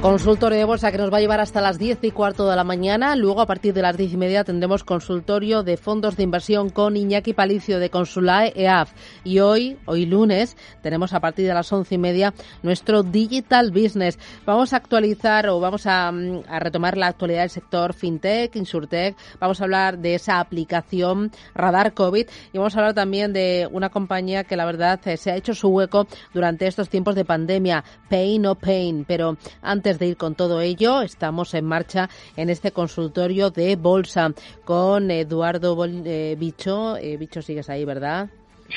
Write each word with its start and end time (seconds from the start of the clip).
Consultorio 0.00 0.58
de 0.58 0.64
bolsa 0.64 0.92
que 0.92 0.98
nos 0.98 1.12
va 1.12 1.16
a 1.16 1.20
llevar 1.20 1.40
hasta 1.40 1.60
las 1.60 1.76
10 1.76 1.98
y 2.02 2.10
cuarto 2.12 2.48
de 2.48 2.54
la 2.54 2.62
mañana. 2.62 3.16
Luego, 3.16 3.40
a 3.40 3.46
partir 3.46 3.74
de 3.74 3.82
las 3.82 3.96
10 3.96 4.12
y 4.12 4.16
media, 4.16 4.44
tendremos 4.44 4.84
consultorio 4.84 5.64
de 5.64 5.76
fondos 5.76 6.16
de 6.16 6.22
inversión 6.22 6.70
con 6.70 6.96
Iñaki 6.96 7.32
Palicio 7.32 7.80
de 7.80 7.90
Consulae 7.90 8.52
EAF. 8.54 8.92
Y 9.24 9.40
hoy, 9.40 9.76
hoy 9.86 10.06
lunes, 10.06 10.56
tenemos 10.82 11.12
a 11.14 11.20
partir 11.20 11.48
de 11.48 11.54
las 11.54 11.72
11 11.72 11.96
y 11.96 11.98
media 11.98 12.32
nuestro 12.62 13.02
Digital 13.02 13.72
Business. 13.72 14.20
Vamos 14.46 14.72
a 14.72 14.76
actualizar 14.76 15.48
o 15.48 15.58
vamos 15.58 15.84
a, 15.86 16.12
mm, 16.12 16.44
a 16.48 16.60
retomar 16.60 16.96
la 16.96 17.08
actualidad 17.08 17.40
del 17.40 17.50
sector 17.50 17.92
FinTech, 17.92 18.54
InsurTech. 18.54 19.16
Vamos 19.40 19.60
a 19.60 19.64
hablar 19.64 19.98
de 19.98 20.14
esa 20.14 20.38
aplicación 20.38 21.32
Radar 21.56 21.92
COVID 21.92 22.26
y 22.52 22.56
vamos 22.56 22.76
a 22.76 22.78
hablar 22.78 22.94
también 22.94 23.32
de 23.32 23.68
una 23.72 23.88
compañía 23.88 24.44
que 24.44 24.56
la 24.56 24.64
verdad 24.64 25.00
eh, 25.08 25.16
se 25.16 25.32
ha 25.32 25.36
hecho 25.36 25.54
su 25.54 25.68
hueco 25.70 26.06
durante 26.32 26.68
estos 26.68 26.88
tiempos 26.88 27.16
de 27.16 27.24
pandemia. 27.24 27.82
Pain 28.08 28.46
o 28.46 28.54
Pain. 28.54 29.04
Pero 29.04 29.36
antes 29.60 29.87
antes 29.88 30.00
de 30.00 30.08
ir 30.08 30.18
con 30.18 30.34
todo 30.34 30.60
ello, 30.60 31.00
estamos 31.00 31.54
en 31.54 31.64
marcha 31.64 32.10
en 32.36 32.50
este 32.50 32.72
consultorio 32.72 33.48
de 33.48 33.74
bolsa 33.76 34.34
con 34.66 35.10
Eduardo 35.10 35.74
eh, 36.04 36.36
Bicho. 36.38 36.98
Eh, 36.98 37.16
Bicho, 37.16 37.40
sigues 37.40 37.70
ahí, 37.70 37.86
¿verdad? 37.86 38.28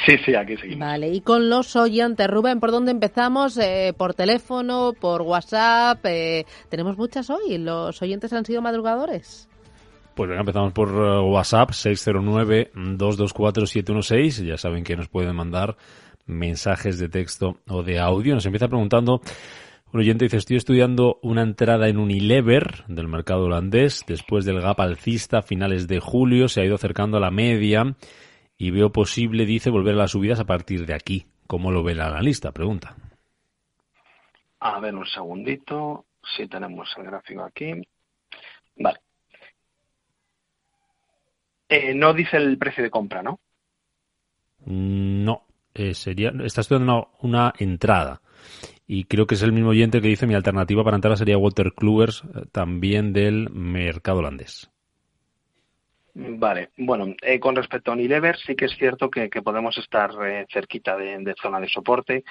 Sí, 0.05 0.15
sí, 0.25 0.33
aquí 0.35 0.55
seguimos. 0.55 0.87
Vale, 0.87 1.09
y 1.09 1.19
con 1.19 1.49
los 1.49 1.75
oyentes, 1.75 2.29
Rubén, 2.29 2.61
¿por 2.61 2.71
dónde 2.71 2.91
empezamos? 2.91 3.57
Eh, 3.57 3.93
¿Por 3.97 4.13
teléfono? 4.13 4.93
¿Por 4.97 5.23
WhatsApp? 5.23 5.99
Eh, 6.05 6.45
tenemos 6.69 6.97
muchas 6.97 7.29
hoy. 7.29 7.57
¿Los 7.57 8.01
oyentes 8.01 8.31
han 8.31 8.45
sido 8.45 8.61
madrugadores? 8.61 9.49
Pues 10.15 10.29
venga, 10.29 10.39
empezamos 10.39 10.71
por 10.71 10.93
WhatsApp 10.93 11.71
609-224-716. 11.71 14.45
Ya 14.45 14.55
saben 14.55 14.85
que 14.85 14.95
nos 14.95 15.09
pueden 15.09 15.35
mandar 15.35 15.75
mensajes 16.25 16.97
de 16.99 17.09
texto 17.09 17.57
o 17.67 17.83
de 17.83 17.99
audio. 17.99 18.33
Nos 18.33 18.45
empieza 18.45 18.69
preguntando 18.69 19.19
un 19.93 19.99
oyente 19.99 20.25
dice, 20.25 20.37
estoy 20.37 20.55
estudiando 20.55 21.19
una 21.21 21.41
entrada 21.41 21.89
en 21.89 21.97
Unilever 21.97 22.85
del 22.87 23.09
mercado 23.09 23.45
holandés. 23.45 24.05
Después 24.07 24.45
del 24.45 24.61
gap 24.61 24.79
alcista 24.79 25.39
a 25.39 25.41
finales 25.41 25.87
de 25.87 25.99
julio 25.99 26.47
se 26.47 26.61
ha 26.61 26.65
ido 26.65 26.75
acercando 26.75 27.17
a 27.17 27.19
la 27.19 27.31
media 27.31 27.95
y 28.57 28.71
veo 28.71 28.91
posible, 28.91 29.45
dice, 29.45 29.69
volver 29.69 29.95
a 29.95 29.97
las 29.97 30.11
subidas 30.11 30.39
a 30.39 30.45
partir 30.45 30.85
de 30.85 30.93
aquí. 30.93 31.25
¿Cómo 31.45 31.71
lo 31.71 31.83
ve 31.83 31.95
la 31.95 32.07
analista? 32.07 32.53
Pregunta. 32.53 32.95
A 34.61 34.79
ver, 34.79 34.95
un 34.95 35.05
segundito. 35.05 36.05
Si 36.37 36.47
tenemos 36.47 36.87
el 36.97 37.03
gráfico 37.03 37.43
aquí. 37.43 37.73
Vale. 38.77 38.99
Eh, 41.67 41.93
no 41.93 42.13
dice 42.13 42.37
el 42.37 42.57
precio 42.57 42.83
de 42.83 42.89
compra, 42.89 43.21
¿no? 43.21 43.39
No, 44.65 45.47
eh, 45.73 45.93
sería, 45.93 46.31
está 46.43 46.61
estudiando 46.61 47.09
una, 47.21 47.43
una 47.43 47.53
entrada 47.57 48.21
y 48.93 49.05
creo 49.05 49.25
que 49.25 49.35
es 49.35 49.41
el 49.41 49.53
mismo 49.53 49.69
oyente 49.69 50.01
que 50.01 50.09
dice 50.09 50.27
mi 50.27 50.33
alternativa 50.33 50.83
para 50.83 50.97
entrar 50.97 51.17
sería 51.17 51.37
Walter 51.37 51.71
Kluivers, 51.73 52.23
eh, 52.35 52.43
también 52.51 53.13
del 53.13 53.49
mercado 53.49 54.19
holandés. 54.19 54.69
Vale, 56.13 56.71
bueno, 56.77 57.15
eh, 57.21 57.39
con 57.39 57.55
respecto 57.55 57.89
a 57.89 57.93
Unilever, 57.93 58.37
sí 58.37 58.53
que 58.53 58.65
es 58.65 58.75
cierto 58.75 59.09
que, 59.09 59.29
podemos 59.41 59.77
estar 59.77 60.11
eh, 60.25 60.45
cerquita 60.51 60.97
de, 60.97 61.33
zona 61.41 61.61
de 61.61 61.69
soporte. 61.69 62.25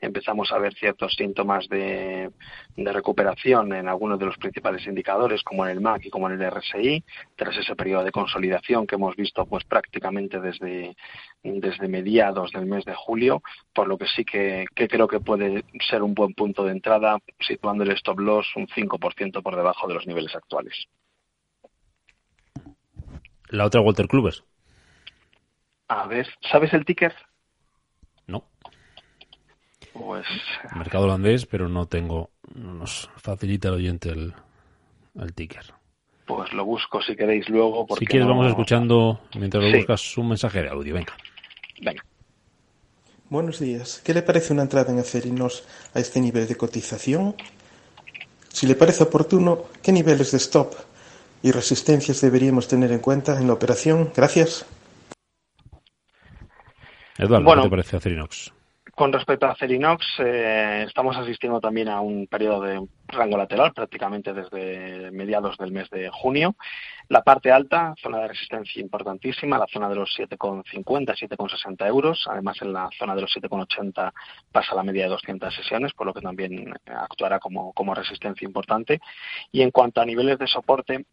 Empezamos 0.00 0.52
a 0.52 0.58
ver 0.58 0.72
ciertos 0.74 1.14
síntomas 1.14 1.68
de, 1.68 2.30
recuperación 2.76 3.74
en 3.74 3.88
algunos 3.88 4.18
de 4.18 4.24
los 4.24 4.38
principales 4.38 4.86
indicadores, 4.86 5.42
como 5.42 5.66
en 5.66 5.72
el 5.72 5.82
MAC 5.82 6.06
y 6.06 6.10
como 6.10 6.30
en 6.30 6.40
el 6.40 6.50
RSI, 6.50 7.04
tras 7.34 7.56
ese 7.58 7.76
periodo 7.76 8.04
de 8.04 8.12
consolidación 8.12 8.86
que 8.86 8.94
hemos 8.94 9.14
visto 9.16 9.44
pues 9.44 9.64
prácticamente 9.64 10.40
desde, 10.40 10.96
desde 11.42 11.88
mediados 11.88 12.52
del 12.52 12.64
mes 12.64 12.86
de 12.86 12.94
julio, 12.94 13.42
por 13.74 13.86
lo 13.86 13.98
que 13.98 14.06
sí 14.06 14.24
que, 14.24 14.64
que 14.74 14.88
creo 14.88 15.08
que 15.08 15.20
puede 15.20 15.62
ser 15.86 16.02
un 16.02 16.14
buen 16.14 16.32
punto 16.32 16.64
de 16.64 16.72
entrada, 16.72 17.18
situando 17.40 17.84
el 17.84 17.90
stop 17.92 18.18
loss 18.18 18.46
un 18.56 18.66
5% 18.66 19.42
por 19.42 19.56
debajo 19.56 19.86
de 19.86 19.94
los 19.94 20.06
niveles 20.06 20.34
actuales. 20.34 20.88
La 23.56 23.64
otra 23.64 23.80
Walter 23.80 24.06
Clubes. 24.06 24.44
A 25.88 26.06
ver, 26.06 26.26
¿sabes 26.50 26.74
el 26.74 26.84
ticker? 26.84 27.14
No. 28.26 28.44
Pues. 29.94 30.26
Mercado 30.74 31.04
holandés, 31.04 31.46
pero 31.46 31.66
no 31.66 31.86
tengo. 31.86 32.30
No 32.54 32.74
nos 32.74 33.08
facilita 33.16 33.68
el 33.68 33.74
oyente 33.74 34.10
el, 34.10 34.34
el 35.14 35.32
ticker. 35.32 35.72
Pues 36.26 36.52
lo 36.52 36.66
busco 36.66 37.00
si 37.00 37.16
queréis 37.16 37.48
luego. 37.48 37.86
Si 37.98 38.04
quieres, 38.04 38.28
no... 38.28 38.34
vamos 38.34 38.48
escuchando 38.48 39.20
mientras 39.38 39.64
lo 39.64 39.70
sí. 39.70 39.76
buscas 39.78 40.18
un 40.18 40.28
mensaje 40.28 40.62
de 40.62 40.68
audio. 40.68 40.94
Venga. 40.94 41.16
Venga. 41.80 42.04
Buenos 43.30 43.58
días. 43.58 44.02
¿Qué 44.04 44.12
le 44.12 44.20
parece 44.22 44.52
una 44.52 44.62
entrada 44.62 44.92
en 44.92 44.98
Acerinos 44.98 45.66
a 45.94 46.00
este 46.00 46.20
nivel 46.20 46.46
de 46.46 46.56
cotización? 46.56 47.34
Si 48.48 48.66
le 48.66 48.74
parece 48.74 49.04
oportuno, 49.04 49.64
¿qué 49.82 49.92
niveles 49.92 50.32
de 50.32 50.36
stop 50.36 50.74
y 51.46 51.52
resistencias 51.52 52.20
deberíamos 52.20 52.66
tener 52.66 52.90
en 52.90 52.98
cuenta 52.98 53.40
en 53.40 53.46
la 53.46 53.52
operación? 53.52 54.10
Gracias. 54.16 54.66
Eduardo, 57.16 57.44
bueno, 57.44 57.62
¿qué 57.62 57.66
te 57.68 57.70
parece 57.70 57.96
Acerinox? 57.96 58.52
Con 58.96 59.12
respecto 59.12 59.46
a 59.46 59.50
Acerinox, 59.50 60.04
eh, 60.20 60.84
estamos 60.88 61.16
asistiendo 61.16 61.60
también 61.60 61.88
a 61.88 62.00
un 62.00 62.26
periodo 62.26 62.62
de 62.62 62.88
rango 63.08 63.36
lateral 63.36 63.72
prácticamente 63.74 64.32
desde 64.32 65.10
mediados 65.12 65.56
del 65.58 65.70
mes 65.70 65.88
de 65.90 66.08
junio. 66.10 66.56
La 67.08 67.22
parte 67.22 67.52
alta, 67.52 67.94
zona 68.02 68.20
de 68.20 68.28
resistencia 68.28 68.80
importantísima, 68.82 69.58
la 69.58 69.66
zona 69.66 69.88
de 69.88 69.96
los 69.96 70.10
7,50, 70.18 71.14
7,60 71.14 71.86
euros. 71.86 72.26
Además, 72.28 72.56
en 72.62 72.72
la 72.72 72.88
zona 72.98 73.14
de 73.14 73.20
los 73.20 73.36
7,80 73.36 74.12
pasa 74.50 74.74
la 74.74 74.82
media 74.82 75.04
de 75.04 75.10
200 75.10 75.54
sesiones, 75.54 75.92
por 75.92 76.06
lo 76.06 76.14
que 76.14 76.22
también 76.22 76.72
actuará 76.86 77.38
como, 77.38 77.72
como 77.74 77.94
resistencia 77.94 78.46
importante. 78.46 79.00
Y 79.52 79.60
en 79.60 79.70
cuanto 79.70 80.00
a 80.00 80.06
niveles 80.06 80.38
de 80.38 80.48
soporte, 80.48 81.04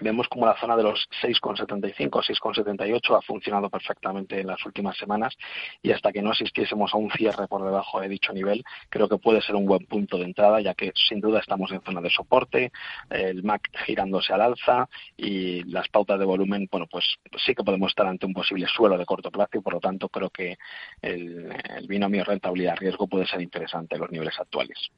vemos 0.00 0.28
como 0.28 0.46
la 0.46 0.58
zona 0.58 0.76
de 0.76 0.82
los 0.82 1.08
6,75 1.22 2.08
o 2.12 2.22
6,78 2.22 3.18
ha 3.18 3.22
funcionado 3.22 3.70
perfectamente 3.70 4.40
en 4.40 4.46
las 4.46 4.64
últimas 4.64 4.96
semanas 4.96 5.36
y 5.82 5.92
hasta 5.92 6.12
que 6.12 6.22
no 6.22 6.30
asistiésemos 6.30 6.92
a 6.94 6.96
un 6.98 7.10
cierre 7.10 7.46
por 7.48 7.64
debajo 7.64 8.00
de 8.00 8.08
dicho 8.08 8.32
nivel, 8.32 8.64
creo 8.88 9.08
que 9.08 9.18
puede 9.18 9.40
ser 9.42 9.54
un 9.54 9.66
buen 9.66 9.86
punto 9.86 10.18
de 10.18 10.24
entrada, 10.24 10.60
ya 10.60 10.74
que 10.74 10.92
sin 11.08 11.20
duda 11.20 11.40
estamos 11.40 11.70
en 11.72 11.80
zona 11.82 12.00
de 12.00 12.10
soporte, 12.10 12.72
el 13.10 13.42
MAC 13.42 13.70
girándose 13.84 14.32
al 14.32 14.40
alza 14.40 14.88
y 15.16 15.62
las 15.64 15.88
pautas 15.88 16.18
de 16.18 16.24
volumen, 16.24 16.68
bueno, 16.70 16.86
pues 16.90 17.04
sí 17.44 17.54
que 17.54 17.64
podemos 17.64 17.90
estar 17.90 18.06
ante 18.06 18.26
un 18.26 18.34
posible 18.34 18.66
suelo 18.66 18.98
de 18.98 19.06
corto 19.06 19.30
plazo 19.30 19.58
y 19.58 19.60
por 19.60 19.74
lo 19.74 19.80
tanto 19.80 20.08
creo 20.08 20.30
que 20.30 20.56
el, 21.02 21.54
el 21.76 21.86
binomio 21.86 22.24
rentabilidad-riesgo 22.24 23.06
puede 23.06 23.26
ser 23.26 23.40
interesante 23.40 23.94
en 23.94 24.00
los 24.00 24.10
niveles 24.10 24.38
actuales. 24.38 24.90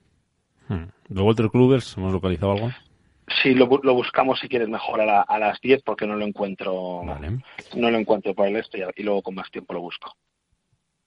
Hmm. 0.69 0.84
¿De 1.08 1.22
Walter 1.22 1.48
Klubers 1.50 1.97
hemos 1.97 2.12
localizado 2.12 2.53
algo? 2.53 2.70
Sí, 3.42 3.54
lo, 3.54 3.68
lo, 3.82 3.94
buscamos 3.94 4.38
si 4.40 4.48
quieres 4.48 4.68
mejor 4.68 5.00
a, 5.00 5.06
la, 5.06 5.22
a, 5.22 5.38
las 5.38 5.60
10 5.60 5.82
porque 5.82 6.06
no 6.06 6.14
lo 6.16 6.24
encuentro 6.24 7.02
vale. 7.04 7.38
no 7.76 7.90
lo 7.90 7.98
encuentro 7.98 8.34
por 8.34 8.46
el 8.46 8.56
este 8.56 8.78
y, 8.78 8.82
y, 9.00 9.02
luego 9.02 9.22
con 9.22 9.34
más 9.34 9.50
tiempo 9.50 9.74
lo 9.74 9.80
busco. 9.80 10.14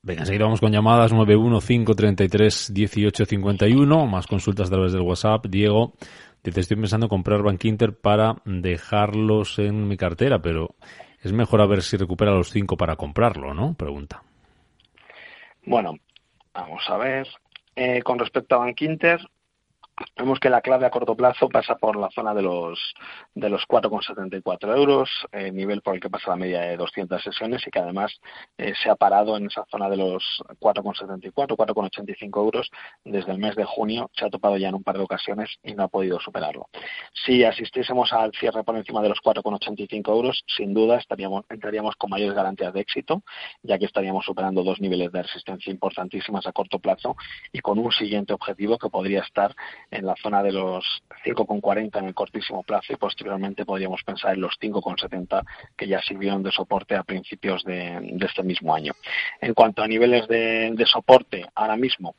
Venga, 0.03 0.21
enseguida 0.21 0.45
vamos 0.45 0.59
con 0.59 0.71
llamadas 0.71 1.13
915331851, 1.13 4.07
más 4.07 4.25
consultas 4.25 4.65
a 4.67 4.71
través 4.71 4.93
del 4.93 5.03
WhatsApp. 5.03 5.45
Diego, 5.45 5.93
te 6.41 6.49
estoy 6.59 6.77
pensando 6.77 7.05
en 7.05 7.09
comprar 7.09 7.43
Bank 7.43 7.63
Inter 7.65 7.95
para 7.95 8.37
dejarlos 8.45 9.59
en 9.59 9.87
mi 9.87 9.97
cartera, 9.97 10.41
pero 10.41 10.73
es 11.21 11.31
mejor 11.33 11.61
a 11.61 11.67
ver 11.67 11.83
si 11.83 11.97
recupera 11.97 12.31
los 12.31 12.49
5 12.49 12.77
para 12.77 12.95
comprarlo, 12.95 13.53
¿no? 13.53 13.75
Pregunta. 13.75 14.23
Bueno, 15.65 15.93
vamos 16.53 16.81
a 16.87 16.97
ver. 16.97 17.27
Eh, 17.75 18.01
con 18.01 18.17
respecto 18.17 18.55
a 18.55 18.59
Bank 18.59 18.81
Inter, 18.81 19.19
Vemos 20.17 20.39
que 20.39 20.49
la 20.49 20.61
clave 20.61 20.85
a 20.85 20.89
corto 20.89 21.15
plazo 21.15 21.49
pasa 21.49 21.75
por 21.75 21.95
la 21.95 22.09
zona 22.11 22.33
de 22.33 22.41
los 22.41 22.93
de 23.33 23.49
los 23.49 23.67
4,74 23.67 24.75
euros, 24.75 25.09
eh, 25.31 25.51
nivel 25.51 25.81
por 25.81 25.95
el 25.95 26.01
que 26.01 26.09
pasa 26.09 26.31
la 26.31 26.35
media 26.35 26.61
de 26.61 26.77
200 26.77 27.21
sesiones 27.21 27.65
y 27.65 27.71
que 27.71 27.79
además 27.79 28.19
eh, 28.57 28.73
se 28.81 28.89
ha 28.89 28.95
parado 28.95 29.37
en 29.37 29.47
esa 29.47 29.65
zona 29.69 29.89
de 29.89 29.97
los 29.97 30.43
4,74, 30.59 31.55
4,85 31.55 32.37
euros 32.39 32.69
desde 33.03 33.31
el 33.31 33.37
mes 33.37 33.55
de 33.55 33.65
junio. 33.65 34.09
Se 34.13 34.25
ha 34.25 34.29
topado 34.29 34.57
ya 34.57 34.69
en 34.69 34.75
un 34.75 34.83
par 34.83 34.97
de 34.97 35.03
ocasiones 35.03 35.49
y 35.63 35.73
no 35.73 35.83
ha 35.83 35.87
podido 35.87 36.19
superarlo. 36.19 36.67
Si 37.25 37.43
asistiésemos 37.43 38.13
al 38.13 38.31
cierre 38.33 38.63
por 38.63 38.75
encima 38.77 39.01
de 39.01 39.09
los 39.09 39.19
4,85 39.19 40.09
euros, 40.11 40.43
sin 40.47 40.73
duda 40.73 40.97
estaríamos, 40.97 41.45
entraríamos 41.49 41.95
con 41.95 42.09
mayores 42.09 42.35
garantías 42.35 42.73
de 42.73 42.81
éxito, 42.81 43.23
ya 43.63 43.77
que 43.77 43.85
estaríamos 43.85 44.25
superando 44.25 44.63
dos 44.63 44.79
niveles 44.79 45.11
de 45.11 45.23
resistencia 45.23 45.71
importantísimas 45.71 46.45
a 46.47 46.51
corto 46.51 46.79
plazo 46.79 47.15
y 47.51 47.59
con 47.59 47.79
un 47.79 47.91
siguiente 47.91 48.33
objetivo 48.33 48.77
que 48.77 48.89
podría 48.89 49.21
estar 49.21 49.55
en 49.91 50.05
la 50.05 50.15
zona 50.15 50.41
de 50.41 50.53
los 50.53 51.03
5,40 51.25 51.99
en 51.99 52.05
el 52.05 52.13
cortísimo 52.15 52.63
plazo 52.63 52.93
y 52.93 52.95
posteriormente 52.95 53.65
podríamos 53.65 54.01
pensar 54.03 54.33
en 54.33 54.41
los 54.41 54.57
5,70 54.59 55.43
que 55.77 55.87
ya 55.87 56.01
sirvieron 56.01 56.41
de 56.41 56.51
soporte 56.51 56.95
a 56.95 57.03
principios 57.03 57.63
de, 57.63 57.99
de, 58.01 58.25
este 58.25 58.43
mismo 58.43 58.73
año. 58.73 58.93
En 59.41 59.53
cuanto 59.53 59.83
a 59.83 59.87
niveles 59.87 60.27
de, 60.27 60.71
de 60.73 60.85
soporte, 60.85 61.45
ahora 61.53 61.75
mismo 61.75 62.15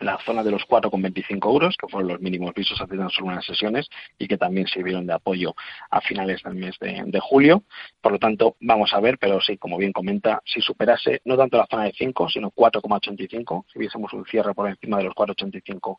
la 0.00 0.18
zona 0.24 0.42
de 0.42 0.50
los 0.50 0.62
4,25 0.66 1.46
euros, 1.46 1.76
que 1.76 1.86
fueron 1.88 2.08
los 2.08 2.20
mínimos 2.20 2.54
vistos 2.54 2.80
hace 2.80 2.96
tan 2.96 3.10
solo 3.10 3.28
unas 3.28 3.44
sesiones 3.44 3.88
y 4.18 4.26
que 4.26 4.38
también 4.38 4.66
sirvieron 4.66 5.06
de 5.06 5.12
apoyo 5.12 5.54
a 5.90 6.00
finales 6.00 6.42
del 6.42 6.54
mes 6.54 6.76
de, 6.80 7.20
julio. 7.20 7.64
Por 8.00 8.12
lo 8.12 8.18
tanto, 8.18 8.56
vamos 8.60 8.92
a 8.94 9.00
ver, 9.00 9.18
pero 9.18 9.40
sí, 9.40 9.58
como 9.58 9.76
bien 9.76 9.92
comenta, 9.92 10.42
si 10.44 10.60
superase 10.60 11.20
no 11.24 11.36
tanto 11.36 11.58
la 11.58 11.66
zona 11.66 11.84
de 11.84 11.92
5, 11.92 12.28
sino 12.30 12.50
4,85, 12.50 13.64
si 13.70 13.78
hubiésemos 13.78 14.12
un 14.12 14.24
cierre 14.26 14.54
por 14.54 14.68
encima 14.68 14.98
de 14.98 15.04
los 15.04 15.14
4,85 15.14 15.98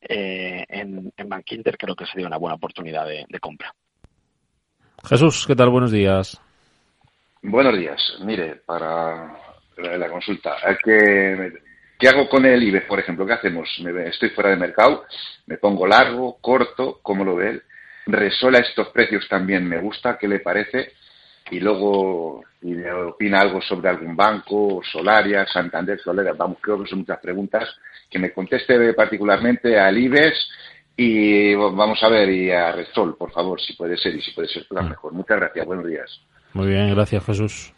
eh, 0.00 0.64
en, 0.68 1.12
en 1.16 1.28
Bank 1.28 1.52
Inter, 1.52 1.76
creo 1.76 1.94
que 1.94 2.06
sería 2.06 2.26
una 2.26 2.38
buena 2.38 2.56
oportunidad 2.56 3.06
de, 3.06 3.40
compra. 3.40 3.74
Jesús, 5.08 5.46
¿qué 5.46 5.54
tal? 5.54 5.70
Buenos 5.70 5.92
días. 5.92 6.40
Buenos 7.42 7.76
días. 7.76 8.00
Mire, 8.20 8.56
para 8.66 9.36
la, 9.76 10.10
consulta, 10.10 10.56
que 10.82 11.52
¿Qué 11.98 12.08
hago 12.08 12.28
con 12.28 12.46
el 12.46 12.62
IBEX, 12.62 12.86
por 12.86 13.00
ejemplo? 13.00 13.26
¿Qué 13.26 13.32
hacemos? 13.32 13.68
estoy 14.06 14.30
fuera 14.30 14.50
de 14.50 14.56
mercado, 14.56 15.04
me 15.46 15.58
pongo 15.58 15.84
largo, 15.84 16.38
corto, 16.40 17.00
¿cómo 17.02 17.24
lo 17.24 17.34
ve 17.34 17.50
él? 17.50 17.62
Resola 18.06 18.60
estos 18.60 18.88
precios 18.90 19.26
también 19.28 19.68
me 19.68 19.80
gusta, 19.80 20.16
¿qué 20.16 20.28
le 20.28 20.38
parece? 20.38 20.92
Y 21.50 21.58
luego, 21.58 22.44
si 22.60 22.68
me 22.68 22.92
opina 22.92 23.40
algo 23.40 23.60
sobre 23.60 23.88
algún 23.88 24.14
banco, 24.14 24.80
Solaria, 24.84 25.44
Santander, 25.46 26.00
Solera, 26.00 26.34
vamos, 26.34 26.58
creo 26.60 26.80
que 26.80 26.88
son 26.88 27.00
muchas 27.00 27.18
preguntas, 27.18 27.68
que 28.10 28.18
me 28.18 28.32
conteste 28.32 28.92
particularmente 28.94 29.78
al 29.78 29.98
IBEX 29.98 30.50
y 30.96 31.54
vamos 31.54 32.02
a 32.02 32.08
ver, 32.08 32.28
y 32.30 32.50
a 32.50 32.72
Resol, 32.72 33.16
por 33.16 33.30
favor, 33.30 33.60
si 33.60 33.74
puede 33.74 33.96
ser, 33.96 34.16
y 34.16 34.20
si 34.20 34.32
puede 34.32 34.48
ser, 34.48 34.66
pues 34.68 34.82
mm. 34.82 34.88
mejor. 34.88 35.12
Muchas 35.12 35.38
gracias, 35.38 35.66
buenos 35.66 35.86
días. 35.86 36.20
Muy 36.54 36.68
bien, 36.68 36.94
gracias 36.94 37.24
Jesús. 37.24 37.72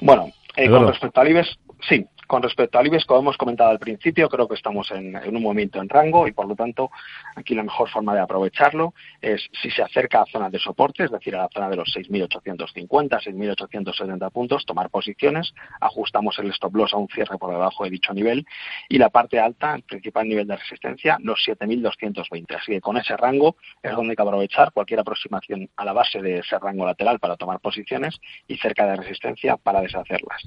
Bueno, 0.00 0.30
eh, 0.56 0.68
con 0.68 0.86
respecto 0.86 1.20
al 1.20 1.28
IBEX, 1.28 1.58
sí, 1.88 2.06
con 2.34 2.42
respecto 2.42 2.80
al 2.80 2.86
IBEX, 2.88 3.04
como 3.04 3.20
hemos 3.20 3.36
comentado 3.36 3.70
al 3.70 3.78
principio, 3.78 4.28
creo 4.28 4.48
que 4.48 4.56
estamos 4.56 4.90
en, 4.90 5.14
un 5.14 5.40
movimiento 5.40 5.80
en 5.80 5.88
rango 5.88 6.26
y, 6.26 6.32
por 6.32 6.48
lo 6.48 6.56
tanto, 6.56 6.90
aquí 7.36 7.54
la 7.54 7.62
mejor 7.62 7.88
forma 7.88 8.12
de 8.12 8.22
aprovecharlo 8.22 8.92
es 9.20 9.48
si 9.62 9.70
se 9.70 9.82
acerca 9.82 10.22
a 10.22 10.26
zonas 10.26 10.50
de 10.50 10.58
soporte, 10.58 11.04
es 11.04 11.12
decir, 11.12 11.36
a 11.36 11.42
la 11.42 11.48
zona 11.54 11.68
de 11.68 11.76
los 11.76 11.94
6.850, 11.94 12.88
6.870 12.88 14.32
puntos, 14.32 14.66
tomar 14.66 14.90
posiciones, 14.90 15.54
ajustamos 15.80 16.36
el 16.40 16.50
stop 16.50 16.74
loss 16.74 16.92
a 16.94 16.96
un 16.96 17.06
cierre 17.06 17.38
por 17.38 17.52
debajo 17.52 17.84
de 17.84 17.90
dicho 17.90 18.12
nivel 18.12 18.44
y 18.88 18.98
la 18.98 19.10
parte 19.10 19.38
alta, 19.38 19.76
el 19.76 19.84
principal 19.84 20.26
nivel 20.26 20.48
de 20.48 20.56
resistencia, 20.56 21.18
los 21.20 21.38
7.220. 21.46 22.52
Así 22.56 22.72
que 22.72 22.80
con 22.80 22.96
ese 22.96 23.16
rango 23.16 23.54
es 23.80 23.92
donde 23.92 24.10
hay 24.10 24.16
que 24.16 24.22
aprovechar 24.22 24.72
cualquier 24.72 24.98
aproximación 24.98 25.70
a 25.76 25.84
la 25.84 25.92
base 25.92 26.20
de 26.20 26.40
ese 26.40 26.58
rango 26.58 26.84
lateral 26.84 27.20
para 27.20 27.36
tomar 27.36 27.60
posiciones 27.60 28.20
y 28.48 28.56
cerca 28.56 28.86
de 28.86 28.96
resistencia 28.96 29.56
para 29.56 29.80
deshacerlas. 29.80 30.42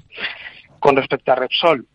Con 0.78 0.96
respecto 0.96 1.32
a 1.32 1.34
Repsol, 1.34 1.86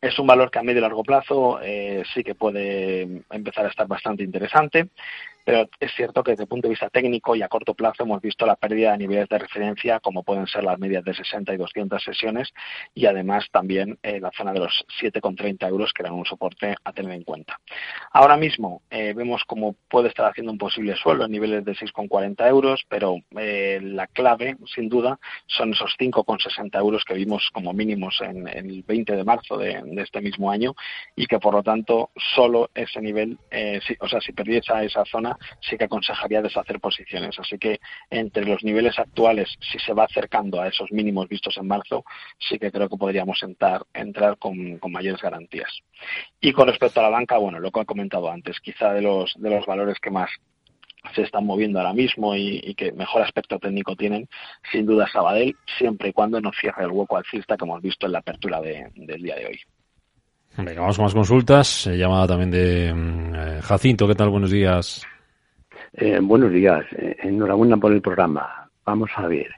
es 0.00 0.18
un 0.18 0.26
valor 0.26 0.50
que 0.50 0.58
a 0.58 0.62
medio 0.62 0.78
y 0.78 0.82
largo 0.82 1.02
plazo 1.02 1.58
eh, 1.62 2.02
sí 2.12 2.22
que 2.22 2.34
puede 2.34 3.24
empezar 3.30 3.64
a 3.64 3.70
estar 3.70 3.86
bastante 3.86 4.22
interesante 4.22 4.90
pero 5.44 5.68
es 5.78 5.92
cierto 5.94 6.22
que 6.22 6.32
desde 6.32 6.44
el 6.44 6.48
punto 6.48 6.68
de 6.68 6.70
vista 6.70 6.88
técnico 6.88 7.36
y 7.36 7.42
a 7.42 7.48
corto 7.48 7.74
plazo 7.74 8.02
hemos 8.02 8.20
visto 8.20 8.46
la 8.46 8.56
pérdida 8.56 8.92
de 8.92 8.98
niveles 8.98 9.28
de 9.28 9.38
referencia 9.38 10.00
como 10.00 10.22
pueden 10.22 10.46
ser 10.46 10.64
las 10.64 10.78
medias 10.78 11.04
de 11.04 11.14
60 11.14 11.52
y 11.52 11.56
200 11.56 12.02
sesiones 12.02 12.52
y 12.94 13.06
además 13.06 13.46
también 13.52 13.98
eh, 14.02 14.20
la 14.20 14.30
zona 14.30 14.52
de 14.52 14.60
los 14.60 14.84
7,30 15.00 15.68
euros 15.68 15.92
que 15.92 16.02
eran 16.02 16.14
un 16.14 16.24
soporte 16.24 16.74
a 16.82 16.92
tener 16.92 17.12
en 17.12 17.24
cuenta. 17.24 17.60
Ahora 18.12 18.36
mismo 18.36 18.82
eh, 18.90 19.12
vemos 19.14 19.42
cómo 19.46 19.76
puede 19.88 20.08
estar 20.08 20.26
haciendo 20.26 20.52
un 20.52 20.58
posible 20.58 20.96
suelo 20.96 21.26
en 21.26 21.32
niveles 21.32 21.64
de 21.64 21.72
6,40 21.72 22.48
euros, 22.48 22.84
pero 22.88 23.16
eh, 23.38 23.80
la 23.82 24.06
clave 24.06 24.56
sin 24.74 24.88
duda 24.88 25.18
son 25.46 25.72
esos 25.72 25.94
5,60 25.98 26.78
euros 26.78 27.04
que 27.04 27.14
vimos 27.14 27.50
como 27.52 27.72
mínimos 27.72 28.20
en, 28.22 28.48
el 28.48 28.82
20 28.82 29.14
de 29.14 29.24
marzo 29.24 29.58
de, 29.58 29.82
este 29.98 30.20
mismo 30.20 30.50
año 30.50 30.74
y 31.14 31.26
que 31.26 31.38
por 31.38 31.54
lo 31.54 31.62
tanto 31.62 32.10
solo 32.34 32.70
ese 32.74 33.00
nivel, 33.00 33.38
o 34.00 34.08
sea, 34.08 34.20
si 34.20 34.32
perdiese 34.32 34.64
esa 34.82 35.04
zona 35.04 35.33
sí 35.60 35.76
que 35.76 35.84
aconsejaría 35.84 36.42
deshacer 36.42 36.80
posiciones. 36.80 37.38
Así 37.38 37.58
que 37.58 37.80
entre 38.10 38.44
los 38.44 38.62
niveles 38.62 38.98
actuales, 38.98 39.48
si 39.60 39.78
se 39.78 39.92
va 39.92 40.04
acercando 40.04 40.60
a 40.60 40.68
esos 40.68 40.90
mínimos 40.92 41.28
vistos 41.28 41.56
en 41.56 41.66
marzo, 41.66 42.04
sí 42.38 42.58
que 42.58 42.70
creo 42.70 42.88
que 42.88 42.96
podríamos 42.96 43.42
entrar, 43.42 43.82
entrar 43.92 44.38
con, 44.38 44.78
mayores 44.88 45.20
garantías. 45.20 45.70
Y 46.40 46.52
con 46.52 46.68
respecto 46.68 47.00
a 47.00 47.04
la 47.04 47.08
banca, 47.08 47.38
bueno, 47.38 47.58
lo 47.58 47.70
que 47.70 47.80
he 47.80 47.84
comentado 47.84 48.30
antes, 48.30 48.60
quizá 48.60 48.92
de 48.92 49.02
los, 49.02 49.34
de 49.36 49.50
los 49.50 49.66
valores 49.66 49.98
que 50.00 50.10
más 50.10 50.30
se 51.14 51.22
están 51.22 51.44
moviendo 51.44 51.78
ahora 51.78 51.92
mismo 51.92 52.34
y, 52.34 52.74
que 52.74 52.92
mejor 52.92 53.22
aspecto 53.22 53.58
técnico 53.58 53.94
tienen, 53.94 54.28
sin 54.72 54.86
duda 54.86 55.08
Sabadell, 55.12 55.56
siempre 55.78 56.08
y 56.08 56.12
cuando 56.12 56.40
no 56.40 56.50
cierre 56.58 56.84
el 56.84 56.90
hueco 56.90 57.16
alcista 57.16 57.56
que 57.56 57.64
hemos 57.64 57.82
visto 57.82 58.06
en 58.06 58.12
la 58.12 58.20
apertura 58.20 58.60
del 58.60 59.22
día 59.22 59.36
de 59.36 59.46
hoy. 59.46 59.60
Venga, 60.56 60.80
vamos 60.80 60.96
con 60.96 61.04
más 61.04 61.14
consultas. 61.14 61.86
llamada 61.86 62.28
también 62.28 62.50
de 62.50 62.94
mm, 62.94 63.34
eh, 63.34 63.62
Jacinto. 63.62 64.06
¿Qué 64.06 64.14
tal? 64.14 64.30
Buenos 64.30 64.50
días. 64.50 65.04
Eh, 65.96 66.18
buenos 66.20 66.50
días, 66.50 66.84
eh, 66.96 67.16
enhorabuena 67.22 67.76
por 67.76 67.92
el 67.92 68.02
programa. 68.02 68.68
Vamos 68.84 69.10
a 69.14 69.28
ver, 69.28 69.54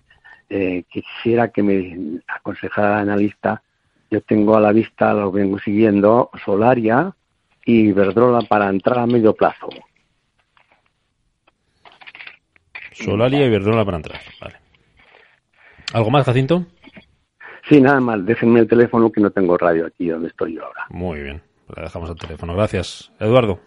eh, 0.51 0.85
quisiera 0.91 1.49
que 1.49 1.63
me 1.63 2.21
aconsejara 2.29 3.01
analista. 3.01 3.63
Yo 4.11 4.21
tengo 4.21 4.55
a 4.55 4.61
la 4.61 4.73
vista, 4.73 5.15
lo 5.15 5.33
vengo 5.33 5.59
siguiendo, 5.59 6.31
Solaria 6.45 7.15
y 7.65 7.91
Verdrola 7.93 8.43
para 8.43 8.69
entrar 8.69 8.99
a 8.99 9.07
medio 9.07 9.35
plazo. 9.35 9.69
Solaria 12.93 13.47
y 13.47 13.51
Verdrola 13.51 13.85
para 13.85 13.97
entrar, 13.97 14.21
vale. 14.41 14.57
¿Algo 15.95 16.11
más, 16.11 16.27
Jacinto? 16.27 16.67
Sí, 17.69 17.81
nada 17.81 18.01
más. 18.01 18.25
Déjenme 18.27 18.61
el 18.61 18.69
teléfono 18.69 19.11
que 19.11 19.21
no 19.21 19.31
tengo 19.31 19.57
radio 19.57 19.87
aquí 19.87 20.09
donde 20.09 20.29
estoy 20.29 20.55
yo 20.55 20.65
ahora. 20.65 20.87
Muy 20.91 21.23
bien. 21.23 21.43
Le 21.75 21.83
dejamos 21.83 22.11
el 22.11 22.17
teléfono. 22.17 22.55
Gracias. 22.55 23.11
Eduardo. 23.19 23.59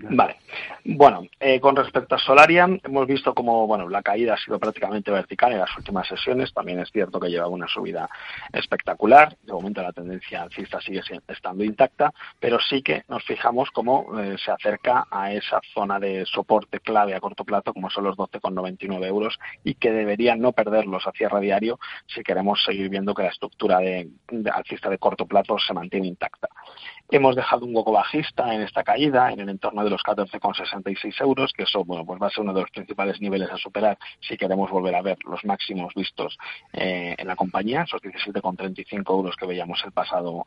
Vale. 0.00 0.36
Bueno, 0.84 1.22
eh, 1.40 1.60
con 1.60 1.76
respecto 1.76 2.14
a 2.14 2.18
Solaria, 2.18 2.68
hemos 2.84 3.06
visto 3.06 3.34
como 3.34 3.66
bueno 3.66 3.88
la 3.88 4.02
caída 4.02 4.34
ha 4.34 4.38
sido 4.38 4.58
prácticamente 4.58 5.10
vertical 5.10 5.52
en 5.52 5.58
las 5.58 5.76
últimas 5.76 6.06
sesiones. 6.06 6.52
También 6.52 6.78
es 6.78 6.90
cierto 6.90 7.18
que 7.18 7.28
lleva 7.28 7.48
una 7.48 7.66
subida 7.66 8.08
espectacular. 8.52 9.36
De 9.42 9.52
momento 9.52 9.82
la 9.82 9.92
tendencia 9.92 10.42
alcista 10.42 10.80
sigue 10.80 11.02
estando 11.26 11.64
intacta, 11.64 12.12
pero 12.38 12.58
sí 12.60 12.82
que 12.82 13.02
nos 13.08 13.24
fijamos 13.24 13.70
cómo 13.70 14.18
eh, 14.18 14.36
se 14.42 14.50
acerca 14.50 15.06
a 15.10 15.32
esa 15.32 15.60
zona 15.74 15.98
de 15.98 16.24
soporte 16.26 16.80
clave 16.80 17.14
a 17.14 17.20
corto 17.20 17.44
plazo, 17.44 17.74
como 17.74 17.90
son 17.90 18.04
los 18.04 18.16
12,99 18.16 19.04
euros, 19.04 19.38
y 19.64 19.74
que 19.74 19.90
deberían 19.90 20.40
no 20.40 20.52
perderlos 20.52 21.06
a 21.06 21.12
cierre 21.12 21.40
diario 21.40 21.78
si 22.06 22.22
queremos 22.22 22.62
seguir 22.64 22.88
viendo 22.88 23.14
que 23.14 23.24
la 23.24 23.30
estructura 23.30 23.78
de, 23.80 24.08
alcista 24.52 24.88
de 24.88 24.98
corto 24.98 25.26
plazo 25.26 25.58
se 25.58 25.74
mantiene 25.74 26.06
intacta. 26.06 26.48
Hemos 27.10 27.36
dejado 27.36 27.64
un 27.64 27.74
hueco 27.74 27.90
bajista 27.90 28.52
en 28.52 28.60
esta 28.60 28.84
caída, 28.84 29.32
en 29.32 29.40
el 29.40 29.48
entorno 29.48 29.82
de 29.82 29.88
los 29.88 30.02
14,66 30.02 31.18
euros, 31.22 31.54
que 31.54 31.62
eso 31.62 31.82
bueno, 31.82 32.04
pues 32.04 32.20
va 32.20 32.26
a 32.26 32.30
ser 32.30 32.40
uno 32.40 32.52
de 32.52 32.60
los 32.60 32.70
principales 32.70 33.18
niveles 33.22 33.50
a 33.50 33.56
superar 33.56 33.96
si 34.20 34.36
queremos 34.36 34.70
volver 34.70 34.94
a 34.94 35.00
ver 35.00 35.16
los 35.24 35.42
máximos 35.46 35.94
vistos 35.94 36.36
eh, 36.74 37.14
en 37.16 37.26
la 37.26 37.34
compañía, 37.34 37.84
esos 37.84 38.02
17,35 38.02 39.10
euros 39.10 39.36
que 39.36 39.46
veíamos 39.46 39.82
el 39.86 39.92
pasado 39.92 40.44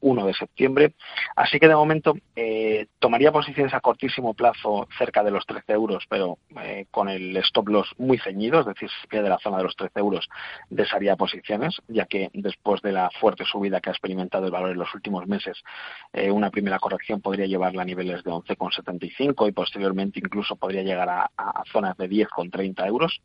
1 0.00 0.22
eh, 0.22 0.26
de 0.26 0.34
septiembre. 0.34 0.94
Así 1.34 1.58
que 1.58 1.66
de 1.66 1.74
momento 1.74 2.14
eh, 2.36 2.86
tomaría 3.00 3.32
posiciones 3.32 3.74
a 3.74 3.80
cortísimo 3.80 4.34
plazo 4.34 4.86
cerca 4.96 5.24
de 5.24 5.32
los 5.32 5.46
13 5.46 5.72
euros, 5.72 6.04
pero 6.08 6.38
con 6.92 7.08
el 7.08 7.36
stop 7.38 7.68
loss 7.70 7.92
muy 7.98 8.18
ceñido, 8.18 8.60
es 8.60 8.66
decir, 8.66 8.88
si 8.88 9.16
de 9.16 9.28
la 9.28 9.38
zona 9.38 9.56
de 9.56 9.64
los 9.64 9.74
13 9.74 9.98
euros 9.98 10.28
desharía 10.70 11.16
posiciones, 11.16 11.76
ya 11.88 12.06
que 12.06 12.30
después 12.34 12.82
de 12.82 12.92
la 12.92 13.10
fuerte 13.20 13.44
subida 13.44 13.80
que 13.80 13.90
ha 13.90 13.92
experimentado 13.92 14.44
el 14.44 14.52
valor 14.52 14.70
en 14.70 14.78
los 14.78 14.94
últimos 14.94 15.26
meses, 15.26 15.60
eh, 16.12 16.30
una 16.30 16.50
primera 16.50 16.78
corrección 16.78 17.20
podría 17.20 17.46
llevarla 17.46 17.82
a 17.82 17.84
niveles 17.84 18.24
de 18.24 18.30
11,75 18.30 19.48
y 19.48 19.52
posteriormente 19.52 20.20
incluso 20.20 20.56
podría 20.56 20.82
llegar 20.82 21.08
a, 21.08 21.30
zonas 21.72 21.96
de 21.96 22.08
10,30 22.08 22.86
euros. 22.86 23.20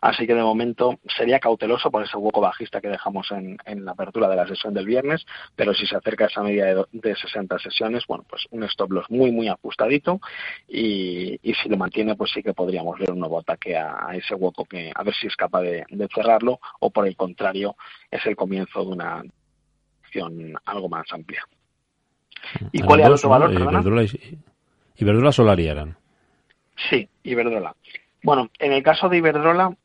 Así 0.00 0.26
que 0.26 0.34
de 0.34 0.42
momento 0.42 0.98
sería 1.16 1.38
cauteloso 1.38 1.90
por 1.90 2.02
ese 2.02 2.16
hueco 2.16 2.40
bajista 2.40 2.80
que 2.80 2.88
dejamos 2.88 3.30
en, 3.30 3.84
la 3.84 3.92
apertura 3.92 4.28
de 4.28 4.36
la 4.36 4.46
sesión 4.46 4.74
del 4.74 4.86
viernes, 4.86 5.24
pero 5.54 5.72
si 5.74 5.86
se 5.86 5.96
acerca 5.96 6.24
a 6.24 6.26
esa 6.26 6.42
media 6.42 6.84
de, 6.90 7.14
60 7.14 7.58
sesiones, 7.60 8.04
bueno, 8.08 8.24
pues 8.28 8.46
un 8.50 8.64
stop 8.64 8.90
loss 8.90 9.10
muy, 9.10 9.30
muy 9.30 9.48
ajustadito 9.48 10.20
y, 10.66 11.38
si 11.62 11.68
lo 11.68 11.76
mantiene, 11.76 12.16
pues 12.16 12.32
sí 12.32 12.42
que 12.42 12.52
podríamos 12.52 12.98
ver 12.98 13.12
un 13.12 13.20
nuevo 13.20 13.38
ataque 13.38 13.76
a, 13.76 14.08
ese 14.14 14.34
hueco 14.34 14.64
que 14.64 14.90
a 14.94 15.02
ver 15.02 15.14
si 15.14 15.28
es 15.28 15.36
capaz 15.36 15.62
de 15.62 16.08
cerrarlo 16.12 16.58
o 16.80 16.90
por 16.90 17.06
el 17.06 17.16
contrario 17.16 17.76
es 18.10 18.24
el 18.26 18.34
comienzo 18.34 18.84
de 18.84 18.90
una 18.90 19.22
algo 20.64 20.88
más 20.88 21.06
amplia. 21.12 21.44
¿Y 22.72 22.82
cuál 22.82 23.00
es 23.00 23.06
el 23.06 23.12
otro 23.12 23.28
valor? 23.28 23.52
Iberdrola 23.52 24.02
y, 24.04 24.38
Iberdrola 24.96 25.32
Solaria 25.32 25.72
eran. 25.72 25.96
Sí, 26.90 27.08
Iberdrola. 27.22 27.74
Bueno, 28.22 28.50
en 28.58 28.72
el 28.72 28.82
caso 28.82 29.08
de 29.08 29.18
Iberdrola, 29.18 29.76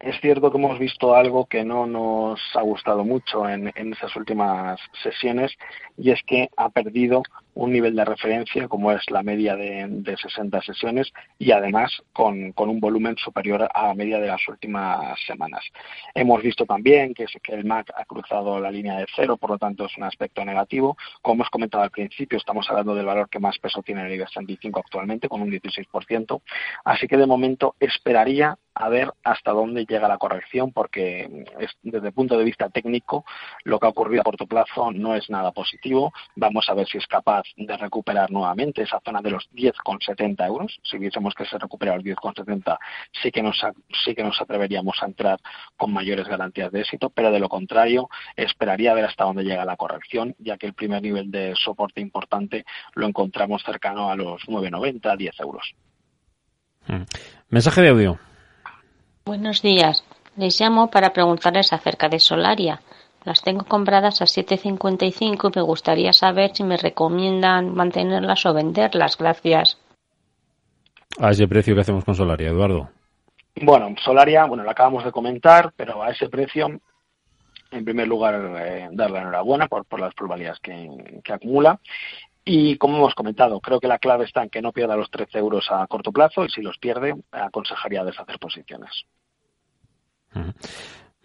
es 0.00 0.20
cierto 0.20 0.50
que 0.50 0.58
hemos 0.58 0.78
visto 0.78 1.14
algo 1.14 1.46
que 1.46 1.64
no 1.64 1.86
nos 1.86 2.40
ha 2.54 2.62
gustado 2.62 3.04
mucho 3.04 3.48
en, 3.48 3.72
esas 3.92 4.14
últimas 4.16 4.78
sesiones 5.02 5.52
y 5.96 6.10
es 6.10 6.20
que 6.26 6.50
ha 6.56 6.68
perdido 6.68 7.22
un 7.54 7.72
nivel 7.72 7.94
de 7.94 8.04
referencia 8.04 8.68
como 8.68 8.92
es 8.92 9.10
la 9.10 9.22
media 9.22 9.56
de, 9.56 9.86
de 9.88 10.16
60 10.16 10.60
sesiones 10.62 11.12
y 11.38 11.52
además 11.52 11.92
con, 12.12 12.52
un 12.56 12.80
volumen 12.80 13.16
superior 13.16 13.68
a 13.72 13.88
la 13.88 13.94
media 13.94 14.18
de 14.18 14.26
las 14.26 14.46
últimas 14.48 15.18
semanas. 15.26 15.64
Hemos 16.14 16.42
visto 16.42 16.64
también 16.66 17.14
que, 17.14 17.26
que 17.42 17.54
el 17.54 17.64
MAC 17.64 17.90
ha 17.96 18.04
cruzado 18.04 18.58
la 18.60 18.70
línea 18.70 18.98
de 18.98 19.06
cero, 19.14 19.36
por 19.36 19.50
lo 19.50 19.58
tanto 19.58 19.86
es 19.86 19.96
un 19.96 20.04
aspecto 20.04 20.44
negativo. 20.44 20.96
Como 21.22 21.34
hemos 21.34 21.50
comentado 21.50 21.84
al 21.84 21.90
principio, 21.90 22.38
estamos 22.38 22.68
hablando 22.68 22.94
del 22.94 23.06
valor 23.06 23.28
que 23.28 23.38
más 23.38 23.58
peso 23.58 23.82
tiene 23.82 24.06
el 24.06 24.12
IBEX 24.12 24.32
35 24.32 24.80
actualmente, 24.80 25.28
con 25.28 25.42
un 25.42 25.50
16%. 25.50 26.42
Así 26.84 27.06
que 27.06 27.16
de 27.16 27.26
momento 27.26 27.76
esperaría 27.78 28.58
a 28.74 28.88
ver 28.88 29.12
hasta 29.22 29.52
dónde 29.52 29.86
llega 29.86 30.08
la 30.08 30.18
corrección, 30.18 30.72
porque 30.72 31.46
desde 31.82 32.08
el 32.08 32.12
punto 32.12 32.36
de 32.36 32.44
vista 32.44 32.68
técnico 32.70 33.24
lo 33.62 33.78
que 33.78 33.86
ha 33.86 33.90
ocurrido 33.90 34.22
a 34.22 34.24
corto 34.24 34.46
plazo 34.46 34.90
no 34.92 35.14
es 35.14 35.30
nada 35.30 35.52
positivo. 35.52 36.12
Vamos 36.34 36.68
a 36.68 36.74
ver 36.74 36.86
si 36.88 36.98
es 36.98 37.06
capaz 37.06 37.43
de 37.56 37.76
recuperar 37.76 38.30
nuevamente 38.30 38.82
esa 38.82 39.00
zona 39.04 39.20
de 39.20 39.30
los 39.30 39.48
10,70 39.52 40.46
euros. 40.46 40.78
Si 40.82 40.98
viésemos 40.98 41.34
que 41.34 41.44
se 41.44 41.58
recupera 41.58 41.96
los 41.96 42.04
10,70, 42.04 42.78
sí 43.22 43.30
que 43.30 43.42
nos 43.42 43.60
sí 44.04 44.14
que 44.14 44.24
nos 44.24 44.40
atreveríamos 44.40 45.02
a 45.02 45.06
entrar 45.06 45.40
con 45.76 45.92
mayores 45.92 46.26
garantías 46.26 46.72
de 46.72 46.80
éxito, 46.80 47.10
pero 47.10 47.30
de 47.30 47.38
lo 47.38 47.48
contrario 47.48 48.08
esperaría 48.36 48.92
a 48.92 48.94
ver 48.94 49.04
hasta 49.04 49.24
dónde 49.24 49.44
llega 49.44 49.64
la 49.64 49.76
corrección, 49.76 50.34
ya 50.38 50.56
que 50.56 50.66
el 50.66 50.74
primer 50.74 51.02
nivel 51.02 51.30
de 51.30 51.54
soporte 51.56 52.00
importante 52.00 52.64
lo 52.94 53.06
encontramos 53.06 53.62
cercano 53.62 54.10
a 54.10 54.16
los 54.16 54.42
9,90, 54.42 55.16
10 55.16 55.40
euros. 55.40 55.74
Mm. 56.86 57.02
Mensaje 57.48 57.82
de 57.82 57.88
audio. 57.88 58.18
Buenos 59.24 59.62
días. 59.62 60.04
Les 60.36 60.60
llamo 60.60 60.90
para 60.90 61.12
preguntarles 61.12 61.72
acerca 61.72 62.08
de 62.08 62.18
Solaria. 62.18 62.80
Las 63.24 63.42
tengo 63.42 63.64
compradas 63.64 64.20
a 64.20 64.26
7.55 64.26 65.50
y 65.50 65.58
me 65.58 65.62
gustaría 65.62 66.12
saber 66.12 66.50
si 66.54 66.62
me 66.62 66.76
recomiendan 66.76 67.74
mantenerlas 67.74 68.44
o 68.44 68.52
venderlas. 68.52 69.16
Gracias. 69.16 69.78
¿A 71.18 71.30
ese 71.30 71.48
precio 71.48 71.74
que 71.74 71.80
hacemos 71.80 72.04
con 72.04 72.14
Solaria, 72.14 72.48
Eduardo? 72.48 72.90
Bueno, 73.62 73.94
Solaria, 74.02 74.44
bueno, 74.46 74.64
lo 74.64 74.70
acabamos 74.70 75.04
de 75.04 75.12
comentar, 75.12 75.72
pero 75.76 76.02
a 76.02 76.10
ese 76.10 76.28
precio, 76.28 76.80
en 77.70 77.84
primer 77.84 78.08
lugar, 78.08 78.34
eh, 78.60 78.88
darle 78.92 79.20
enhorabuena 79.20 79.68
por, 79.68 79.86
por 79.86 80.00
las 80.00 80.12
probabilidades 80.14 80.60
que, 80.60 81.20
que 81.22 81.32
acumula. 81.32 81.80
Y 82.44 82.76
como 82.76 82.98
hemos 82.98 83.14
comentado, 83.14 83.58
creo 83.60 83.80
que 83.80 83.88
la 83.88 83.98
clave 83.98 84.24
está 84.26 84.42
en 84.42 84.50
que 84.50 84.60
no 84.60 84.72
pierda 84.72 84.96
los 84.96 85.10
13 85.10 85.38
euros 85.38 85.66
a 85.70 85.86
corto 85.86 86.12
plazo 86.12 86.44
y 86.44 86.50
si 86.50 86.60
los 86.60 86.76
pierde, 86.76 87.14
aconsejaría 87.30 88.04
deshacer 88.04 88.38
posiciones. 88.38 89.06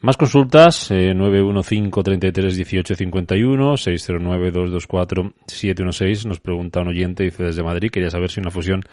Más 0.02 0.16
consultas, 0.16 0.92
eh, 0.92 1.14
915 1.14 2.04
33 2.04 2.56
18 2.56 2.96
51, 2.96 3.78
609 3.78 4.52
224 4.52 5.34
716. 5.46 6.26
Nos 6.26 6.40
pregunta 6.40 6.80
un 6.82 6.88
oyente, 6.88 7.24
dice 7.24 7.44
desde 7.44 7.64
Madrid, 7.64 7.92
quería 7.92 8.10
saber 8.10 8.30
si 8.30 8.40
una 8.40 8.50
fusión 8.50 8.84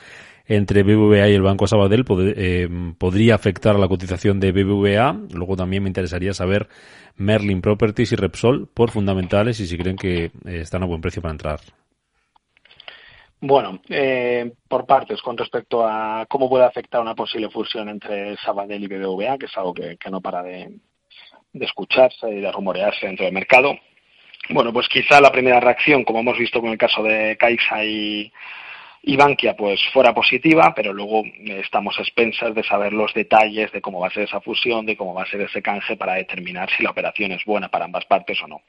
entre 0.46 0.82
BBVA 0.82 1.28
y 1.28 1.34
el 1.34 1.42
Banco 1.42 1.66
Sabadell 1.66 2.04
eh, 2.36 2.68
podría 2.98 3.34
afectar 3.34 3.76
a 3.76 3.78
la 3.78 3.88
cotización 3.88 4.40
de 4.40 4.52
BBVA. 4.52 5.16
Luego 5.32 5.56
también 5.56 5.82
me 5.82 5.88
interesaría 5.88 6.32
saber 6.32 6.68
Merlin 7.16 7.60
Properties 7.60 8.12
y 8.12 8.16
Repsol 8.16 8.68
por 8.72 8.90
fundamentales 8.90 9.60
y 9.60 9.66
si 9.66 9.76
creen 9.76 9.96
que 9.96 10.24
eh, 10.24 10.30
están 10.44 10.82
a 10.82 10.86
buen 10.86 11.00
precio 11.00 11.22
para 11.22 11.32
entrar. 11.32 11.60
Bueno, 13.40 13.80
eh, 13.88 14.50
por 14.66 14.86
partes, 14.86 15.20
con 15.20 15.36
respecto 15.36 15.86
a 15.86 16.24
cómo 16.26 16.48
puede 16.48 16.64
afectar 16.64 17.02
una 17.02 17.14
posible 17.14 17.50
fusión 17.50 17.88
entre 17.88 18.36
Sabadell 18.38 18.82
y 18.82 18.86
BBVA, 18.86 19.36
que 19.36 19.46
es 19.46 19.56
algo 19.56 19.74
que, 19.74 19.98
no 20.10 20.20
para 20.22 20.42
de, 20.42 20.78
escucharse 21.64 22.28
y 22.30 22.40
de 22.40 22.52
rumorearse 22.52 23.06
dentro 23.06 23.24
del 23.24 23.34
mercado. 23.34 23.78
Bueno, 24.50 24.72
pues 24.72 24.88
quizá 24.88 25.20
la 25.20 25.32
primera 25.32 25.58
reacción, 25.58 26.04
como 26.04 26.20
hemos 26.20 26.38
visto 26.38 26.60
con 26.60 26.70
el 26.70 26.78
caso 26.78 27.02
de 27.02 27.36
Caixa 27.36 27.84
y, 27.84 28.30
Bankia, 29.16 29.56
pues 29.56 29.80
fuera 29.92 30.14
positiva, 30.14 30.72
pero 30.74 30.92
luego 30.92 31.22
estamos 31.44 31.98
expensas 31.98 32.54
de 32.54 32.62
saber 32.62 32.92
los 32.92 33.12
detalles 33.14 33.72
de 33.72 33.80
cómo 33.80 34.00
va 34.00 34.08
a 34.08 34.10
ser 34.10 34.24
esa 34.24 34.40
fusión, 34.40 34.86
de 34.86 34.96
cómo 34.96 35.14
va 35.14 35.22
a 35.22 35.30
ser 35.30 35.40
ese 35.40 35.62
canje 35.62 35.96
para 35.96 36.14
determinar 36.14 36.68
si 36.70 36.82
la 36.82 36.90
operación 36.90 37.32
es 37.32 37.44
buena 37.44 37.68
para 37.68 37.86
ambas 37.86 38.04
partes 38.04 38.40
o 38.42 38.46
no. 38.46 38.62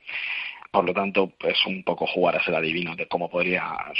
Por 0.71 0.85
lo 0.85 0.93
tanto, 0.93 1.33
es 1.39 1.65
un 1.65 1.83
poco 1.83 2.05
jugar 2.07 2.35
a 2.35 2.43
ser 2.43 2.55
adivino 2.55 2.95
de 2.95 3.07
cómo 3.07 3.29
podría 3.29 3.91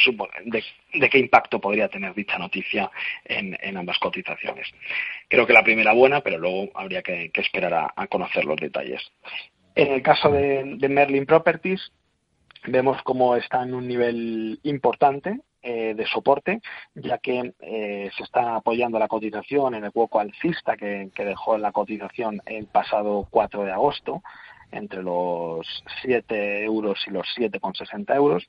de, 0.45 0.63
de 0.93 1.09
qué 1.09 1.19
impacto 1.19 1.59
podría 1.59 1.87
tener 1.87 2.13
dicha 2.13 2.37
noticia 2.37 2.91
en, 3.25 3.77
ambas 3.77 3.99
cotizaciones. 3.99 4.67
Creo 5.27 5.45
que 5.45 5.53
la 5.53 5.63
primera 5.63 5.93
buena, 5.93 6.21
pero 6.21 6.37
luego 6.37 6.69
habría 6.75 7.01
que, 7.01 7.31
esperar 7.33 7.91
a, 7.95 8.07
conocer 8.07 8.45
los 8.45 8.57
detalles. 8.57 9.01
En 9.75 9.91
el 9.93 10.01
caso 10.01 10.29
de, 10.29 10.77
Merlin 10.89 11.25
Properties, 11.25 11.91
vemos 12.65 13.01
cómo 13.03 13.35
está 13.35 13.63
en 13.63 13.73
un 13.73 13.87
nivel 13.87 14.59
importante 14.63 15.39
eh, 15.61 15.93
de 15.95 16.05
soporte, 16.05 16.61
ya 16.95 17.17
que 17.17 17.53
eh, 17.59 18.09
se 18.15 18.23
está 18.23 18.55
apoyando 18.55 18.99
la 18.99 19.07
cotización 19.07 19.75
en 19.75 19.83
el 19.83 19.91
hueco 19.93 20.19
alcista 20.19 20.77
que, 20.77 21.09
que 21.13 21.25
dejó 21.25 21.55
en 21.55 21.61
la 21.61 21.71
cotización 21.71 22.41
el 22.45 22.65
pasado 22.67 23.27
4 23.29 23.63
de 23.63 23.71
agosto 23.71 24.23
entre 24.71 25.01
los 25.03 25.83
7 26.01 26.63
euros 26.63 26.99
y 27.07 27.11
los 27.11 27.27
7,60 27.37 28.15
euros. 28.15 28.47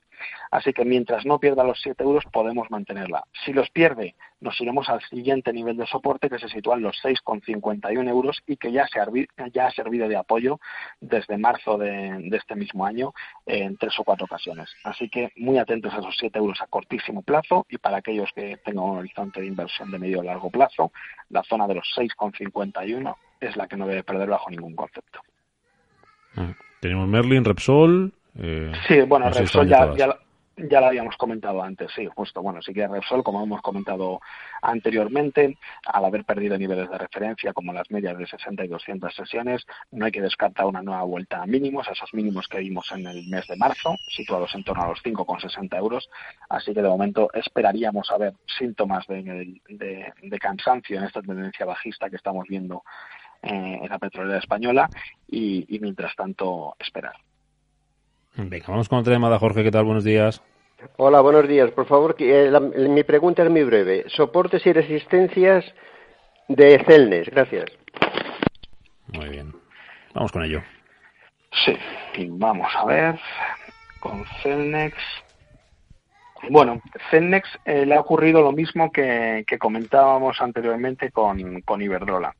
Así 0.50 0.72
que 0.72 0.84
mientras 0.84 1.24
no 1.24 1.38
pierda 1.38 1.64
los 1.64 1.80
7 1.82 2.02
euros 2.02 2.24
podemos 2.32 2.70
mantenerla. 2.70 3.24
Si 3.44 3.52
los 3.52 3.70
pierde, 3.70 4.14
nos 4.40 4.60
iremos 4.60 4.88
al 4.88 5.00
siguiente 5.02 5.52
nivel 5.52 5.76
de 5.76 5.86
soporte 5.86 6.28
que 6.28 6.38
se 6.38 6.48
sitúa 6.48 6.76
en 6.76 6.82
los 6.82 6.96
6,51 7.02 8.08
euros 8.08 8.42
y 8.46 8.56
que 8.56 8.72
ya, 8.72 8.86
se 8.86 9.00
ha 9.00 9.70
servido 9.70 10.08
de 10.08 10.16
apoyo 10.16 10.60
desde 11.00 11.38
marzo 11.38 11.78
de, 11.78 12.28
de, 12.30 12.36
este 12.36 12.54
mismo 12.54 12.86
año 12.86 13.12
en 13.46 13.76
tres 13.76 13.98
o 13.98 14.04
cuatro 14.04 14.26
ocasiones. 14.26 14.68
Así 14.84 15.08
que 15.08 15.32
muy 15.36 15.58
atentos 15.58 15.92
a 15.94 15.98
esos 15.98 16.16
7 16.18 16.38
euros 16.38 16.60
a 16.60 16.66
cortísimo 16.66 17.22
plazo 17.22 17.66
y 17.68 17.78
para 17.78 17.98
aquellos 17.98 18.30
que 18.34 18.56
tengan 18.64 18.84
un 18.84 18.98
horizonte 18.98 19.40
de 19.40 19.46
inversión 19.46 19.90
de 19.90 19.98
medio 19.98 20.20
o 20.20 20.22
largo 20.22 20.50
plazo, 20.50 20.92
la 21.30 21.42
zona 21.42 21.66
de 21.66 21.74
los 21.74 21.88
6,51 21.96 23.14
es 23.40 23.56
la 23.56 23.66
que 23.66 23.76
no 23.76 23.86
debe 23.86 24.02
perder 24.02 24.28
bajo 24.28 24.50
ningún 24.50 24.74
concepto. 24.74 25.20
Ah, 26.38 26.54
tenemos 26.80 27.08
Merlin, 27.08 27.44
Repsol. 27.44 28.12
Eh, 28.38 28.72
sí, 28.86 29.00
bueno, 29.00 29.28
Repsol 29.28 29.66
ya, 29.66 29.92
ya, 29.96 30.16
ya, 30.56 30.80
lo 30.80 30.86
habíamos 30.86 31.16
comentado 31.16 31.60
antes, 31.60 31.90
sí, 31.96 32.06
justo. 32.14 32.40
Bueno, 32.40 32.62
sí 32.62 32.72
que 32.72 32.86
Repsol, 32.86 33.24
como 33.24 33.42
hemos 33.42 33.60
comentado 33.60 34.20
anteriormente, 34.62 35.58
al 35.84 36.04
haber 36.04 36.24
perdido 36.24 36.56
niveles 36.56 36.88
de 36.88 36.96
referencia 36.96 37.52
como 37.52 37.72
las 37.72 37.90
medias 37.90 38.16
de 38.16 38.28
60 38.28 38.64
y 38.64 38.68
200 38.68 39.12
sesiones, 39.12 39.66
no 39.90 40.06
hay 40.06 40.12
que 40.12 40.20
descartar 40.20 40.66
una 40.66 40.80
nueva 40.80 41.02
vuelta 41.02 41.42
a 41.42 41.46
mínimos, 41.46 41.88
a 41.88 41.92
esos 41.92 42.14
mínimos 42.14 42.46
que 42.46 42.58
vimos 42.58 42.88
en 42.92 43.04
el 43.08 43.26
mes 43.26 43.48
de 43.48 43.56
marzo, 43.56 43.96
situados 44.06 44.54
en 44.54 44.62
torno 44.62 44.84
a 44.84 44.88
los 44.90 45.02
5,60 45.02 45.76
euros. 45.76 46.08
Así 46.48 46.72
que 46.72 46.82
de 46.82 46.88
momento 46.88 47.30
esperaríamos 47.34 48.08
a 48.12 48.18
ver 48.18 48.34
síntomas 48.46 49.04
de, 49.08 49.58
de, 49.68 50.12
de 50.22 50.38
cansancio 50.38 50.98
en 50.98 51.04
esta 51.04 51.20
tendencia 51.20 51.66
bajista 51.66 52.08
que 52.08 52.16
estamos 52.16 52.46
viendo 52.48 52.84
eh, 53.42 53.78
en 53.82 53.88
la 53.88 53.98
petrolera 53.98 54.38
española 54.38 54.88
y, 55.26 55.64
y, 55.74 55.78
mientras 55.80 56.14
tanto 56.16 56.74
esperar. 56.78 57.14
Venga, 58.36 58.66
vamos 58.68 58.88
con 58.88 58.98
otra 58.98 59.12
llamada, 59.12 59.38
Jorge. 59.38 59.64
¿Qué 59.64 59.70
tal? 59.70 59.84
Buenos 59.84 60.04
días. 60.04 60.42
Hola, 60.96 61.20
buenos 61.20 61.48
días. 61.48 61.70
Por 61.72 61.86
favor, 61.86 62.14
eh, 62.18 62.48
la, 62.50 62.60
mi 62.60 63.02
pregunta 63.02 63.42
es 63.42 63.50
muy 63.50 63.64
breve. 63.64 64.04
Soportes 64.08 64.64
y 64.66 64.72
resistencias 64.72 65.64
de 66.46 66.82
Celnes. 66.86 67.28
Gracias. 67.28 67.66
Muy 69.12 69.28
bien. 69.28 69.52
Vamos 70.14 70.32
con 70.32 70.44
ello. 70.44 70.62
Sí, 71.64 71.76
vamos 72.30 72.68
a 72.76 72.84
ver. 72.84 73.18
Con 74.00 74.24
Celnex. 74.42 74.94
Bueno, 76.50 76.80
Celnex 77.10 77.48
eh, 77.64 77.84
le 77.84 77.94
ha 77.94 78.00
ocurrido 78.00 78.40
lo 78.40 78.52
mismo 78.52 78.90
que, 78.90 79.44
comentábamos 79.58 80.40
anteriormente 80.40 81.10
con, 81.10 81.60
con, 81.62 81.82
Iberdrola, 81.82 82.34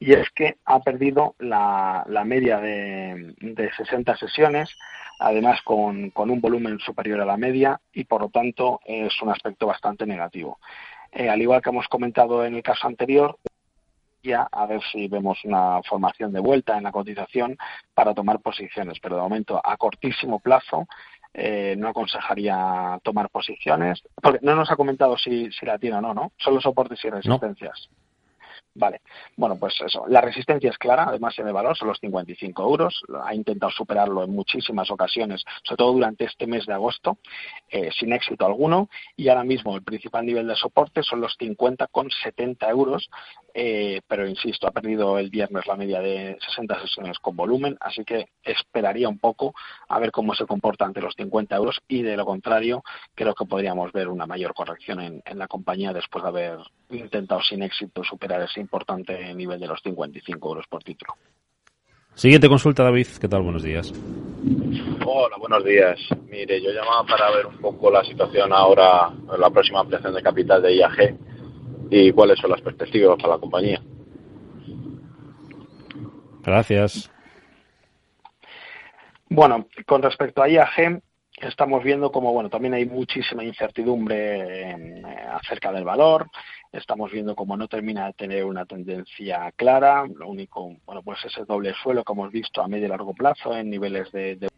y 0.00 0.12
es 0.14 0.28
que 0.30 0.56
ha 0.64 0.80
perdido 0.80 1.36
la, 1.38 2.04
la 2.08 2.24
media 2.24 2.58
de, 2.58 3.34
de, 3.40 3.70
60 3.72 4.16
sesiones, 4.16 4.76
además 5.20 5.60
con, 5.62 6.10
con, 6.10 6.30
un 6.30 6.40
volumen 6.40 6.78
superior 6.80 7.20
a 7.20 7.24
la 7.24 7.36
media, 7.36 7.80
y 7.92 8.04
por 8.04 8.22
lo 8.22 8.28
tanto 8.30 8.80
es 8.84 9.20
un 9.22 9.30
aspecto 9.30 9.66
bastante 9.66 10.06
negativo. 10.06 10.58
Eh, 11.12 11.28
al 11.28 11.40
igual 11.40 11.62
que 11.62 11.70
hemos 11.70 11.86
comentado 11.88 12.44
en 12.44 12.56
el 12.56 12.62
caso 12.62 12.88
anterior, 12.88 13.38
ya 14.24 14.48
a 14.50 14.66
ver 14.66 14.80
si 14.90 15.08
vemos 15.08 15.38
una 15.44 15.82
formación 15.82 16.32
de 16.32 16.40
vuelta 16.40 16.76
en 16.76 16.84
la 16.84 16.92
cotización 16.92 17.56
para 17.94 18.14
tomar 18.14 18.40
posiciones, 18.40 18.98
pero 19.00 19.16
de 19.16 19.22
momento 19.22 19.60
a 19.62 19.76
cortísimo 19.76 20.38
plazo 20.38 20.86
eh, 21.34 21.74
no 21.78 21.88
aconsejaría 21.88 22.98
tomar 23.02 23.30
posiciones, 23.30 24.02
porque 24.20 24.40
no 24.42 24.54
nos 24.54 24.70
ha 24.70 24.76
comentado 24.76 25.16
si, 25.16 25.50
si 25.52 25.66
la 25.66 25.78
tiene 25.78 25.96
o 25.96 26.00
no, 26.00 26.14
¿no? 26.14 26.32
Solo 26.38 26.60
soportes 26.60 27.04
y 27.04 27.10
resistencias. 27.10 27.88
No. 27.90 28.02
Vale, 28.74 29.02
bueno, 29.36 29.56
pues 29.58 29.74
eso. 29.84 30.06
La 30.08 30.22
resistencia 30.22 30.70
es 30.70 30.78
clara, 30.78 31.04
además 31.06 31.34
de 31.36 31.52
valor, 31.52 31.76
son 31.76 31.88
los 31.88 31.98
55 31.98 32.62
euros. 32.62 33.02
Ha 33.22 33.34
intentado 33.34 33.70
superarlo 33.70 34.24
en 34.24 34.30
muchísimas 34.30 34.90
ocasiones, 34.90 35.44
sobre 35.62 35.76
todo 35.76 35.92
durante 35.92 36.24
este 36.24 36.46
mes 36.46 36.64
de 36.64 36.72
agosto, 36.72 37.18
eh, 37.68 37.90
sin 37.98 38.14
éxito 38.14 38.46
alguno. 38.46 38.88
Y 39.14 39.28
ahora 39.28 39.44
mismo 39.44 39.76
el 39.76 39.82
principal 39.82 40.24
nivel 40.24 40.46
de 40.46 40.56
soporte 40.56 41.02
son 41.02 41.20
los 41.20 41.36
50 41.38 41.86
con 41.88 42.10
70 42.10 42.70
euros, 42.70 43.10
eh, 43.54 44.00
pero 44.06 44.26
insisto, 44.26 44.66
ha 44.66 44.70
perdido 44.70 45.18
el 45.18 45.30
viernes 45.30 45.66
la 45.66 45.76
media 45.76 46.00
de 46.00 46.36
60 46.40 46.80
sesiones 46.82 47.18
con 47.18 47.36
volumen, 47.36 47.76
así 47.80 48.04
que 48.04 48.28
esperaría 48.42 49.08
un 49.08 49.18
poco 49.18 49.54
a 49.88 49.98
ver 49.98 50.10
cómo 50.10 50.34
se 50.34 50.46
comporta 50.46 50.84
ante 50.84 51.00
los 51.00 51.14
50 51.14 51.56
euros 51.56 51.80
y 51.88 52.02
de 52.02 52.16
lo 52.16 52.24
contrario 52.24 52.82
creo 53.14 53.34
que 53.34 53.44
podríamos 53.44 53.92
ver 53.92 54.08
una 54.08 54.26
mayor 54.26 54.54
corrección 54.54 55.00
en, 55.00 55.22
en 55.24 55.38
la 55.38 55.48
compañía 55.48 55.92
después 55.92 56.22
de 56.24 56.28
haber 56.28 56.58
intentado 56.90 57.42
sin 57.42 57.62
éxito 57.62 58.04
superar 58.04 58.42
ese 58.42 58.60
importante 58.60 59.34
nivel 59.34 59.60
de 59.60 59.66
los 59.66 59.80
55 59.82 60.48
euros 60.48 60.66
por 60.68 60.82
título. 60.82 61.14
Siguiente 62.14 62.48
consulta, 62.48 62.82
David. 62.82 63.06
¿Qué 63.20 63.26
tal? 63.26 63.42
Buenos 63.42 63.62
días. 63.62 63.92
Hola, 65.06 65.36
buenos 65.38 65.64
días. 65.64 65.98
Mire, 66.28 66.60
yo 66.60 66.70
llamaba 66.70 67.04
para 67.06 67.30
ver 67.30 67.46
un 67.46 67.58
poco 67.58 67.90
la 67.90 68.04
situación 68.04 68.52
ahora, 68.52 69.10
la 69.38 69.50
próxima 69.50 69.80
ampliación 69.80 70.14
de 70.14 70.22
capital 70.22 70.60
de 70.62 70.76
IAG 70.76 71.16
y 71.92 72.10
cuáles 72.10 72.38
son 72.38 72.50
las 72.50 72.62
perspectivas 72.62 73.16
para 73.18 73.34
la 73.34 73.38
compañía. 73.38 73.82
Gracias. 76.42 77.10
Bueno, 79.28 79.66
con 79.86 80.02
respecto 80.02 80.42
a 80.42 80.48
IAG, 80.48 81.02
estamos 81.36 81.84
viendo 81.84 82.10
como 82.10 82.32
bueno 82.32 82.48
también 82.48 82.74
hay 82.74 82.86
muchísima 82.86 83.44
incertidumbre 83.44 84.70
eh, 84.70 85.02
acerca 85.32 85.72
del 85.72 85.84
valor 85.84 86.28
estamos 86.70 87.10
viendo 87.10 87.34
como 87.34 87.56
no 87.56 87.68
termina 87.68 88.06
de 88.06 88.12
tener 88.12 88.44
una 88.44 88.64
tendencia 88.64 89.50
clara 89.56 90.04
lo 90.14 90.28
único 90.28 90.76
bueno 90.84 91.02
pues 91.02 91.24
ese 91.24 91.44
doble 91.44 91.74
suelo 91.82 92.04
que 92.04 92.12
hemos 92.12 92.30
visto 92.30 92.62
a 92.62 92.68
medio 92.68 92.86
y 92.86 92.90
largo 92.90 93.14
plazo 93.14 93.56
en 93.56 93.70
niveles 93.70 94.12
de, 94.12 94.36
de 94.36 94.48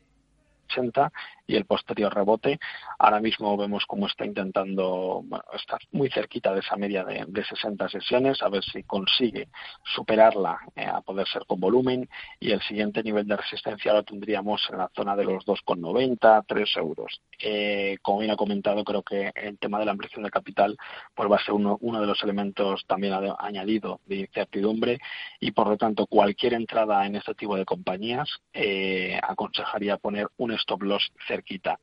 y 1.47 1.57
el 1.57 1.65
posterior 1.65 2.15
rebote. 2.15 2.59
Ahora 2.99 3.21
mismo 3.21 3.57
vemos 3.57 3.85
cómo 3.87 4.07
está 4.07 4.25
intentando, 4.25 5.25
está 5.53 5.79
muy 5.93 6.11
cerquita 6.11 6.53
de 6.53 6.61
esa 6.61 6.77
media 6.77 7.05
de, 7.05 7.25
de 7.27 7.45
60 7.45 7.89
sesiones, 7.89 8.43
a 8.43 8.49
ver 8.49 8.63
si 8.65 8.83
consigue 8.83 9.49
superarla 9.95 10.59
eh, 10.77 10.85
a 10.85 11.01
poder 11.01 11.27
ser 11.29 11.45
con 11.47 11.61
volumen 11.61 12.09
y 12.41 12.53
el 12.53 12.61
siguiente 12.63 13.03
nivel 13.03 13.27
de 13.27 13.37
resistencia 13.37 13.93
lo 13.93 14.03
tendríamos 14.03 14.67
en 14.71 14.79
la 14.79 14.91
zona 14.95 15.17
de 15.17 15.25
los 15.25 15.45
2,90, 15.45 16.45
3 16.47 16.77
euros. 16.77 17.21
Eh, 17.41 17.99
como 18.03 18.21
bien 18.21 18.31
ha 18.31 18.37
comentado, 18.37 18.85
creo 18.85 19.03
que 19.03 19.31
el 19.35 19.59
tema 19.59 19.79
de 19.79 19.85
la 19.85 19.93
ampliación 19.93 20.25
de 20.25 20.31
capital 20.31 20.77
pues 21.15 21.31
va 21.31 21.37
a 21.37 21.45
ser 21.45 21.55
uno, 21.55 21.79
uno 21.81 22.01
de 22.01 22.07
los 22.07 22.23
elementos 22.23 22.85
también 22.87 23.15
añadido 23.39 24.01
de 24.07 24.17
incertidumbre 24.17 24.99
y 25.41 25.53
por 25.53 25.69
lo 25.69 25.77
tanto 25.77 26.07
cualquier 26.07 26.55
entrada 26.55 27.07
en 27.07 27.17
este 27.17 27.35
tipo 27.35 27.57
de 27.57 27.65
compañías 27.65 28.29
eh, 28.53 29.19
aconsejaría 29.23 29.97
poner 29.97 30.29
un 30.37 30.53
stop 30.53 30.83
loss 30.83 31.11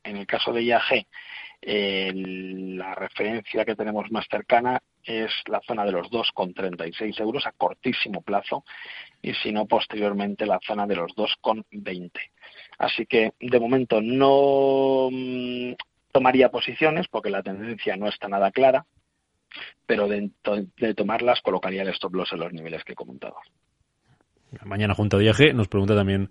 En 0.04 0.18
el 0.18 0.28
caso 0.28 0.54
de 0.54 0.64
IAG, 0.64 1.06
la 1.64 2.96
referencia 2.96 3.66
que 3.66 3.76
tenemos 3.76 4.12
más 4.12 4.28
cercana 4.30 4.82
es 5.04 5.32
la 5.48 5.62
zona 5.62 5.86
de 5.86 5.92
los 5.92 6.10
2,36 6.10 7.20
euros 7.20 7.46
a 7.46 7.52
cortísimo 7.52 8.22
plazo 8.22 8.64
y 9.22 9.34
si 9.36 9.52
no 9.52 9.66
posteriormente 9.66 10.46
la 10.46 10.60
zona 10.66 10.88
de 10.88 10.96
los 10.96 11.12
2,20. 11.14 12.12
Así 12.78 13.06
que 13.06 13.34
de 13.40 13.60
momento 13.60 14.02
no 14.02 15.10
mm, 15.12 15.74
tomaría 16.12 16.50
posiciones 16.50 17.08
porque 17.08 17.30
la 17.30 17.44
tendencia 17.44 17.96
no 17.96 18.08
está 18.08 18.28
nada 18.28 18.52
clara, 18.52 18.86
pero 19.86 20.08
de, 20.08 20.32
de 20.78 20.94
tomarlas 20.94 21.42
colocaría 21.42 21.84
el 21.84 21.90
stop 21.90 22.16
loss 22.16 22.34
en 22.34 22.40
los 22.40 22.54
niveles 22.54 22.84
que 22.84 22.94
he 22.94 22.96
comentado. 22.96 23.36
Mañana 24.66 24.94
junto 24.94 25.18
a 25.18 25.24
IAG 25.24 25.54
nos 25.56 25.68
pregunta 25.68 25.96
también 25.96 26.30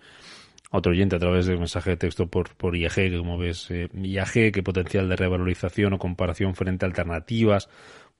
otro 0.70 0.92
oyente 0.92 1.16
a 1.16 1.18
través 1.18 1.46
de 1.46 1.56
mensaje 1.56 1.90
de 1.90 1.96
texto 1.96 2.26
por, 2.28 2.54
por 2.54 2.76
IAG, 2.76 2.94
que 2.94 3.18
como 3.18 3.38
ves, 3.38 3.70
eh, 3.70 3.88
IAG, 3.94 4.52
qué 4.52 4.62
potencial 4.62 5.08
de 5.08 5.16
revalorización 5.16 5.92
o 5.94 5.98
comparación 5.98 6.54
frente 6.54 6.84
a 6.84 6.88
alternativas 6.88 7.68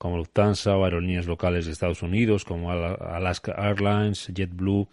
como 0.01 0.17
Lufthansa 0.17 0.77
o 0.77 0.85
aerolíneas 0.85 1.27
locales 1.27 1.67
de 1.67 1.73
Estados 1.73 2.03
Unidos 2.03 2.47
como 2.47 2.73
Alaska 2.73 3.53
Airlines, 3.53 4.33
JetBlue 4.35 4.89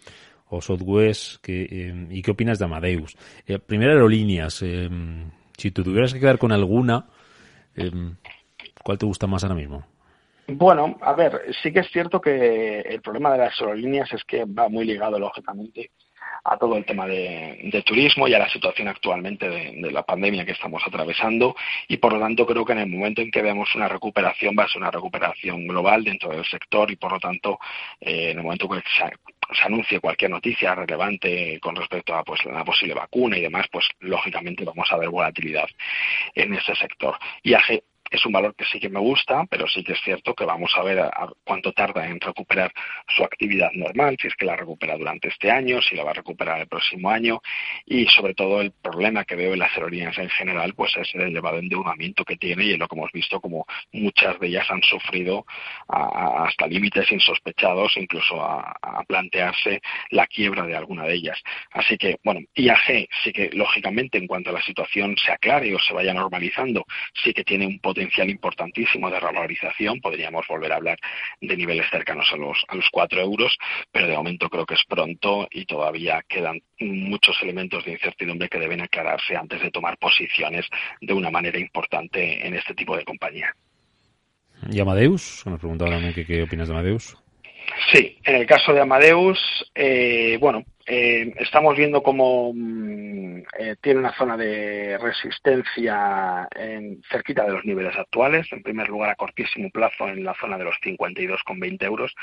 o 0.50 0.60
Southwest, 0.60 1.42
que, 1.42 1.62
eh, 1.62 2.06
¿y 2.10 2.20
qué 2.20 2.30
opinas 2.30 2.58
de 2.58 2.66
Amadeus? 2.66 3.16
Eh, 3.46 3.58
primero 3.58 3.92
aerolíneas, 3.92 4.60
eh, 4.62 4.88
si 5.56 5.70
tú 5.70 5.82
tuvieras 5.82 6.12
que 6.12 6.20
quedar 6.20 6.38
con 6.38 6.52
alguna, 6.52 7.06
eh, 7.74 7.90
¿cuál 8.84 8.98
te 8.98 9.06
gusta 9.06 9.26
más 9.26 9.42
ahora 9.44 9.54
mismo? 9.54 9.82
Bueno, 10.46 10.98
a 11.00 11.14
ver, 11.14 11.54
sí 11.62 11.72
que 11.72 11.80
es 11.80 11.90
cierto 11.90 12.20
que 12.20 12.80
el 12.80 13.00
problema 13.00 13.32
de 13.32 13.38
las 13.38 13.60
aerolíneas 13.60 14.12
es 14.12 14.24
que 14.24 14.44
va 14.44 14.68
muy 14.68 14.84
ligado, 14.84 15.18
lógicamente, 15.18 15.90
a 16.44 16.56
todo 16.56 16.76
el 16.76 16.84
tema 16.84 17.06
de, 17.06 17.82
turismo 17.84 18.28
y 18.28 18.34
a 18.34 18.38
la 18.38 18.48
situación 18.48 18.88
actualmente 18.88 19.48
de, 19.48 19.90
la 19.90 20.02
pandemia 20.02 20.44
que 20.44 20.52
estamos 20.52 20.82
atravesando. 20.86 21.54
Y 21.88 21.96
por 21.96 22.12
lo 22.12 22.20
tanto 22.20 22.46
creo 22.46 22.64
que 22.64 22.72
en 22.72 22.80
el 22.80 22.88
momento 22.88 23.22
en 23.22 23.30
que 23.30 23.42
veamos 23.42 23.74
una 23.74 23.88
recuperación 23.88 24.54
va 24.58 24.64
a 24.64 24.68
ser 24.68 24.78
una 24.82 24.90
recuperación 24.90 25.66
global 25.66 26.04
dentro 26.04 26.30
del 26.30 26.44
sector 26.44 26.90
y 26.90 26.96
por 26.96 27.12
lo 27.12 27.20
tanto 27.20 27.58
eh, 28.00 28.30
en 28.30 28.38
el 28.38 28.44
momento 28.44 28.68
que 28.68 28.80
se, 28.80 29.64
anuncie 29.64 30.00
cualquier 30.00 30.30
noticia 30.30 30.74
relevante 30.74 31.58
con 31.60 31.74
respecto 31.74 32.14
a 32.14 32.22
pues 32.22 32.44
la 32.44 32.64
posible 32.64 32.94
vacuna 32.94 33.38
y 33.38 33.42
demás 33.42 33.66
pues 33.72 33.86
lógicamente 34.00 34.64
vamos 34.64 34.86
a 34.92 34.98
ver 34.98 35.08
volatilidad 35.08 35.68
en 36.34 36.54
ese 36.54 36.74
sector. 36.74 37.16
Y 37.42 37.54
es 38.10 38.24
un 38.24 38.32
valor 38.32 38.54
que 38.54 38.64
sí 38.64 38.80
que 38.80 38.88
me 38.88 39.00
gusta, 39.00 39.44
pero 39.50 39.66
sí 39.68 39.84
que 39.84 39.92
es 39.92 40.00
cierto 40.02 40.34
que 40.34 40.44
vamos 40.44 40.72
a 40.76 40.82
ver 40.82 41.00
a, 41.00 41.28
cuánto 41.44 41.72
tarda 41.72 42.06
en 42.06 42.20
recuperar 42.20 42.72
su 43.08 43.22
actividad 43.22 43.70
normal, 43.74 44.16
si 44.20 44.28
es 44.28 44.34
que 44.34 44.46
la 44.46 44.56
recupera 44.56 44.96
durante 44.96 45.28
este 45.28 45.50
año, 45.50 45.82
si 45.82 45.94
la 45.94 46.04
va 46.04 46.10
a 46.10 46.14
recuperar 46.14 46.60
el 46.60 46.68
próximo 46.68 47.10
año 47.10 47.40
y 47.86 48.06
sobre 48.06 48.34
todo 48.34 48.60
el 48.60 48.72
problema 48.72 49.24
que 49.24 49.36
veo 49.36 49.52
en 49.52 49.58
las 49.58 49.72
aerolíneas 49.72 50.16
en 50.18 50.30
general 50.30 50.74
pues 50.74 50.96
es 50.96 51.14
el 51.14 51.22
elevado 51.22 51.58
endeudamiento 51.58 52.24
que 52.24 52.36
tiene 52.36 52.64
y 52.64 52.72
es 52.72 52.78
lo 52.78 52.88
que 52.88 52.96
hemos 52.96 53.12
visto 53.12 53.40
como 53.40 53.66
muchas 53.92 54.38
de 54.40 54.48
ellas 54.48 54.70
han 54.70 54.82
sufrido 54.82 55.44
hasta 55.88 56.66
límites 56.66 57.10
insospechados, 57.12 57.96
incluso 57.96 58.42
a, 58.42 58.74
a, 58.82 59.02
plantearse 59.04 59.80
la 60.10 60.26
quiebra 60.26 60.64
de 60.64 60.76
alguna 60.76 61.04
de 61.04 61.14
ellas. 61.14 61.40
Así 61.72 61.96
que, 61.96 62.16
bueno, 62.24 62.40
IAG 62.54 63.08
sí 63.24 63.32
que 63.32 63.50
lógicamente 63.52 64.18
en 64.18 64.26
cuanto 64.26 64.50
a 64.50 64.54
la 64.54 64.62
situación 64.62 65.16
se 65.16 65.32
aclare 65.32 65.74
o 65.74 65.78
se 65.78 65.94
vaya 65.94 66.12
normalizando, 66.12 66.84
sí 67.22 67.32
que 67.32 67.44
tiene 67.44 67.66
un 67.66 67.78
potencial 67.80 67.97
potencial 67.98 68.30
importantísimo 68.30 69.10
de 69.10 69.18
revalorización. 69.18 70.00
Podríamos 70.00 70.46
volver 70.46 70.72
a 70.72 70.76
hablar 70.76 70.98
de 71.40 71.56
niveles 71.56 71.90
cercanos 71.90 72.28
a 72.32 72.36
los, 72.36 72.64
a 72.68 72.76
los 72.76 72.88
4 72.92 73.20
euros, 73.20 73.58
pero 73.90 74.06
de 74.06 74.14
momento 74.14 74.48
creo 74.48 74.64
que 74.64 74.74
es 74.74 74.84
pronto 74.88 75.48
y 75.50 75.64
todavía 75.64 76.22
quedan 76.28 76.60
muchos 76.78 77.36
elementos 77.42 77.84
de 77.84 77.92
incertidumbre 77.92 78.48
que 78.48 78.60
deben 78.60 78.82
aclararse 78.82 79.36
antes 79.36 79.60
de 79.60 79.72
tomar 79.72 79.98
posiciones 79.98 80.66
de 81.00 81.12
una 81.12 81.30
manera 81.30 81.58
importante 81.58 82.46
en 82.46 82.54
este 82.54 82.74
tipo 82.74 82.96
de 82.96 83.04
compañía. 83.04 83.52
¿Y 84.70 84.78
Amadeus? 84.78 85.44
Nos 85.46 85.58
preguntaba 85.58 85.90
también 85.90 86.14
qué 86.14 86.42
opinas 86.42 86.68
de 86.68 86.74
Amadeus. 86.74 87.16
Sí, 87.92 88.18
en 88.24 88.36
el 88.36 88.46
caso 88.46 88.72
de 88.72 88.80
Amadeus, 88.80 89.38
eh, 89.74 90.36
bueno, 90.40 90.64
eh, 90.86 91.34
estamos 91.38 91.76
viendo 91.76 92.02
cómo 92.02 92.52
mm, 92.54 93.38
eh, 93.58 93.76
tiene 93.80 94.00
una 94.00 94.14
zona 94.14 94.36
de 94.36 94.98
resistencia 94.98 96.48
en, 96.54 97.02
cerquita 97.10 97.44
de 97.44 97.52
los 97.52 97.64
niveles 97.64 97.96
actuales. 97.96 98.46
En 98.52 98.62
primer 98.62 98.88
lugar, 98.88 99.10
a 99.10 99.14
cortísimo 99.14 99.70
plazo 99.70 100.08
en 100.08 100.24
la 100.24 100.34
zona 100.34 100.58
de 100.58 100.64
los 100.64 100.76
52,20 100.82 101.82
euros 101.84 102.14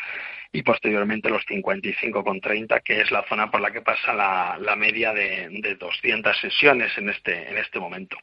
y 0.51 0.63
posteriormente 0.63 1.29
los 1.29 1.45
55,30, 1.45 2.81
que 2.81 3.01
es 3.01 3.11
la 3.11 3.23
zona 3.27 3.49
por 3.51 3.61
la 3.61 3.71
que 3.71 3.81
pasa 3.81 4.13
la, 4.13 4.57
la 4.59 4.75
media 4.75 5.13
de, 5.13 5.49
de 5.49 5.75
200 5.75 6.37
sesiones 6.37 6.97
en 6.97 7.09
este, 7.09 7.49
en 7.49 7.57
este 7.57 7.79
momento. 7.79 8.17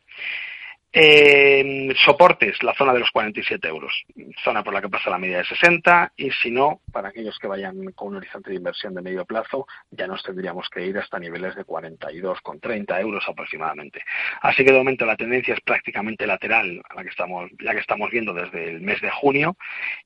Eh, 0.94 1.94
soportes, 2.04 2.62
la 2.62 2.74
zona 2.74 2.92
de 2.92 3.00
los 3.00 3.10
47 3.10 3.66
euros, 3.66 4.04
zona 4.44 4.62
por 4.62 4.74
la 4.74 4.82
que 4.82 4.90
pasa 4.90 5.08
la 5.08 5.16
media 5.16 5.38
de 5.38 5.44
60 5.44 6.12
y 6.18 6.30
si 6.30 6.50
no, 6.50 6.82
para 6.92 7.08
aquellos 7.08 7.38
que 7.38 7.46
vayan 7.46 7.92
con 7.92 8.08
un 8.08 8.16
horizonte 8.16 8.50
de 8.50 8.56
inversión 8.56 8.94
de 8.94 9.00
medio 9.00 9.24
plazo, 9.24 9.66
ya 9.90 10.06
nos 10.06 10.22
tendríamos 10.22 10.68
que 10.68 10.84
ir 10.84 10.98
hasta 10.98 11.18
niveles 11.18 11.54
de 11.54 11.64
42 11.64 12.42
con 12.42 12.60
30 12.60 13.00
euros 13.00 13.24
aproximadamente. 13.26 14.02
Así 14.42 14.66
que 14.66 14.72
de 14.72 14.78
momento 14.78 15.06
la 15.06 15.16
tendencia 15.16 15.54
es 15.54 15.60
prácticamente 15.62 16.26
lateral, 16.26 16.82
a 16.90 16.94
la 16.94 17.02
que 17.02 17.10
estamos, 17.10 17.50
la 17.60 17.72
que 17.72 17.80
estamos 17.80 18.10
viendo 18.10 18.34
desde 18.34 18.68
el 18.68 18.82
mes 18.82 19.00
de 19.00 19.10
junio 19.10 19.56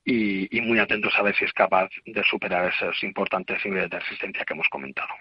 y, 0.05 0.57
y 0.57 0.61
muy 0.61 0.79
atentos 0.79 1.12
a 1.18 1.22
ver 1.22 1.35
si 1.35 1.46
es 1.46 1.53
capaz 1.53 1.90
de 2.05 2.22
superar 2.22 2.72
esos 2.72 3.03
importantes 3.03 3.64
niveles 3.64 3.90
de 3.90 3.99
resistencia 3.99 4.44
que 4.44 4.55
hemos 4.55 4.68
comentado. 4.68 5.14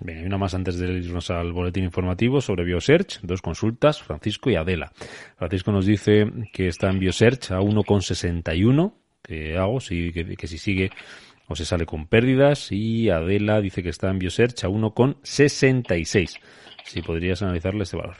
Bien, 0.00 0.18
hay 0.18 0.24
una 0.24 0.38
más 0.38 0.54
antes 0.54 0.78
de 0.78 0.92
irnos 0.92 1.30
al 1.30 1.52
boletín 1.52 1.84
informativo 1.84 2.40
sobre 2.40 2.64
Biosearch, 2.64 3.20
dos 3.22 3.40
consultas, 3.40 4.02
Francisco 4.02 4.50
y 4.50 4.56
Adela. 4.56 4.92
Francisco 5.36 5.72
nos 5.72 5.86
dice 5.86 6.26
que 6.52 6.68
está 6.68 6.90
en 6.90 6.98
Biosearch 6.98 7.52
a 7.52 7.60
1,61, 7.60 8.92
que 9.22 9.56
hago, 9.56 9.80
si, 9.80 10.12
que, 10.12 10.36
que 10.36 10.46
si 10.46 10.58
sigue 10.58 10.90
o 11.46 11.54
se 11.54 11.64
sale 11.64 11.86
con 11.86 12.06
pérdidas, 12.06 12.72
y 12.72 13.10
Adela 13.10 13.60
dice 13.60 13.82
que 13.82 13.90
está 13.90 14.10
en 14.10 14.18
Biosearch 14.18 14.64
a 14.64 14.68
1,66. 14.68 16.40
Si 16.84 17.02
podrías 17.02 17.42
analizarle 17.42 17.84
este 17.84 17.96
valor. 17.96 18.16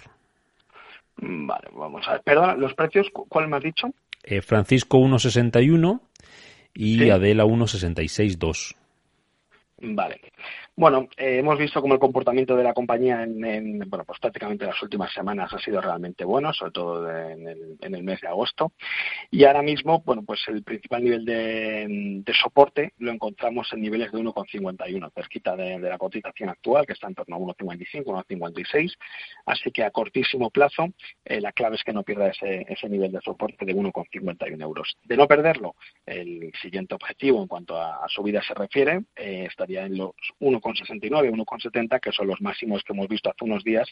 Vale, 1.16 1.68
vamos 1.72 2.06
a 2.08 2.12
ver. 2.12 2.22
Perdona, 2.22 2.54
¿los 2.54 2.74
precios 2.74 3.08
cuál 3.10 3.48
me 3.48 3.56
has 3.56 3.62
dicho? 3.62 3.88
Eh, 4.22 4.40
Francisco 4.40 4.98
1,61 4.98 6.00
y 6.74 6.98
¿Sí? 6.98 7.10
Adela 7.10 7.44
1,66,2. 7.44 8.74
Vale. 9.80 10.20
Bueno, 10.76 11.08
eh, 11.16 11.38
hemos 11.38 11.56
visto 11.56 11.80
como 11.80 11.94
el 11.94 12.00
comportamiento 12.00 12.56
de 12.56 12.64
la 12.64 12.74
compañía 12.74 13.22
en, 13.22 13.78
bueno, 13.88 14.04
pues 14.04 14.18
prácticamente 14.18 14.66
las 14.66 14.82
últimas 14.82 15.12
semanas 15.12 15.52
ha 15.54 15.58
sido 15.60 15.80
realmente 15.80 16.24
bueno, 16.24 16.52
sobre 16.52 16.72
todo 16.72 17.08
en 17.08 17.46
el, 17.94 18.02
mes 18.02 18.20
de 18.20 18.26
agosto. 18.26 18.72
Y 19.30 19.44
ahora 19.44 19.62
mismo, 19.62 20.02
bueno, 20.04 20.24
pues 20.26 20.40
el 20.48 20.64
principal 20.64 21.04
nivel 21.04 21.24
de, 21.24 22.34
soporte 22.42 22.92
lo 22.98 23.12
encontramos 23.12 23.72
en 23.72 23.82
niveles 23.82 24.10
de 24.10 24.18
1,51, 24.18 25.12
cerquita 25.14 25.54
de, 25.54 25.78
la 25.78 25.96
cotización 25.96 26.48
actual, 26.48 26.84
que 26.86 26.94
está 26.94 27.06
en 27.06 27.14
torno 27.14 27.36
a 27.36 27.38
1,55, 27.38 28.04
1,56. 28.04 28.96
Así 29.46 29.70
que 29.70 29.84
a 29.84 29.92
cortísimo 29.92 30.50
plazo, 30.50 30.88
eh, 31.24 31.40
la 31.40 31.52
clave 31.52 31.76
es 31.76 31.84
que 31.84 31.92
no 31.92 32.02
pierda 32.02 32.30
ese, 32.30 32.88
nivel 32.88 33.12
de 33.12 33.20
soporte 33.20 33.64
de 33.64 33.76
1,51 33.76 34.60
euros. 34.60 34.96
De 35.04 35.16
no 35.16 35.28
perderlo, 35.28 35.76
el 36.04 36.50
siguiente 36.60 36.96
objetivo 36.96 37.40
en 37.40 37.46
cuanto 37.46 37.80
a, 37.80 38.08
subida 38.08 38.42
se 38.42 38.54
refiere, 38.54 39.04
eh, 39.14 39.46
estaría 39.48 39.86
en 39.86 39.98
los 39.98 40.10
1,69, 40.64 41.30
1,70, 41.30 42.00
que 42.00 42.12
son 42.12 42.26
los 42.26 42.40
máximos 42.40 42.82
que 42.82 42.92
hemos 42.92 43.08
visto 43.08 43.30
hace 43.30 43.44
unos 43.44 43.62
días 43.62 43.88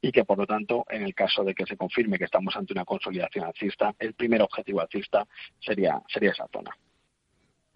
y 0.00 0.10
que, 0.10 0.24
por 0.24 0.38
lo 0.38 0.46
tanto, 0.46 0.84
en 0.88 1.02
el 1.02 1.14
caso 1.14 1.44
de 1.44 1.54
que 1.54 1.66
se 1.66 1.76
confirme 1.76 2.18
que 2.18 2.24
estamos 2.24 2.56
ante 2.56 2.72
una 2.72 2.84
consolidación 2.84 3.44
alcista, 3.44 3.94
el 3.98 4.14
primer 4.14 4.42
objetivo 4.42 4.80
alcista 4.80 5.26
sería, 5.60 6.00
sería 6.08 6.30
esa 6.30 6.46
zona. 6.52 6.76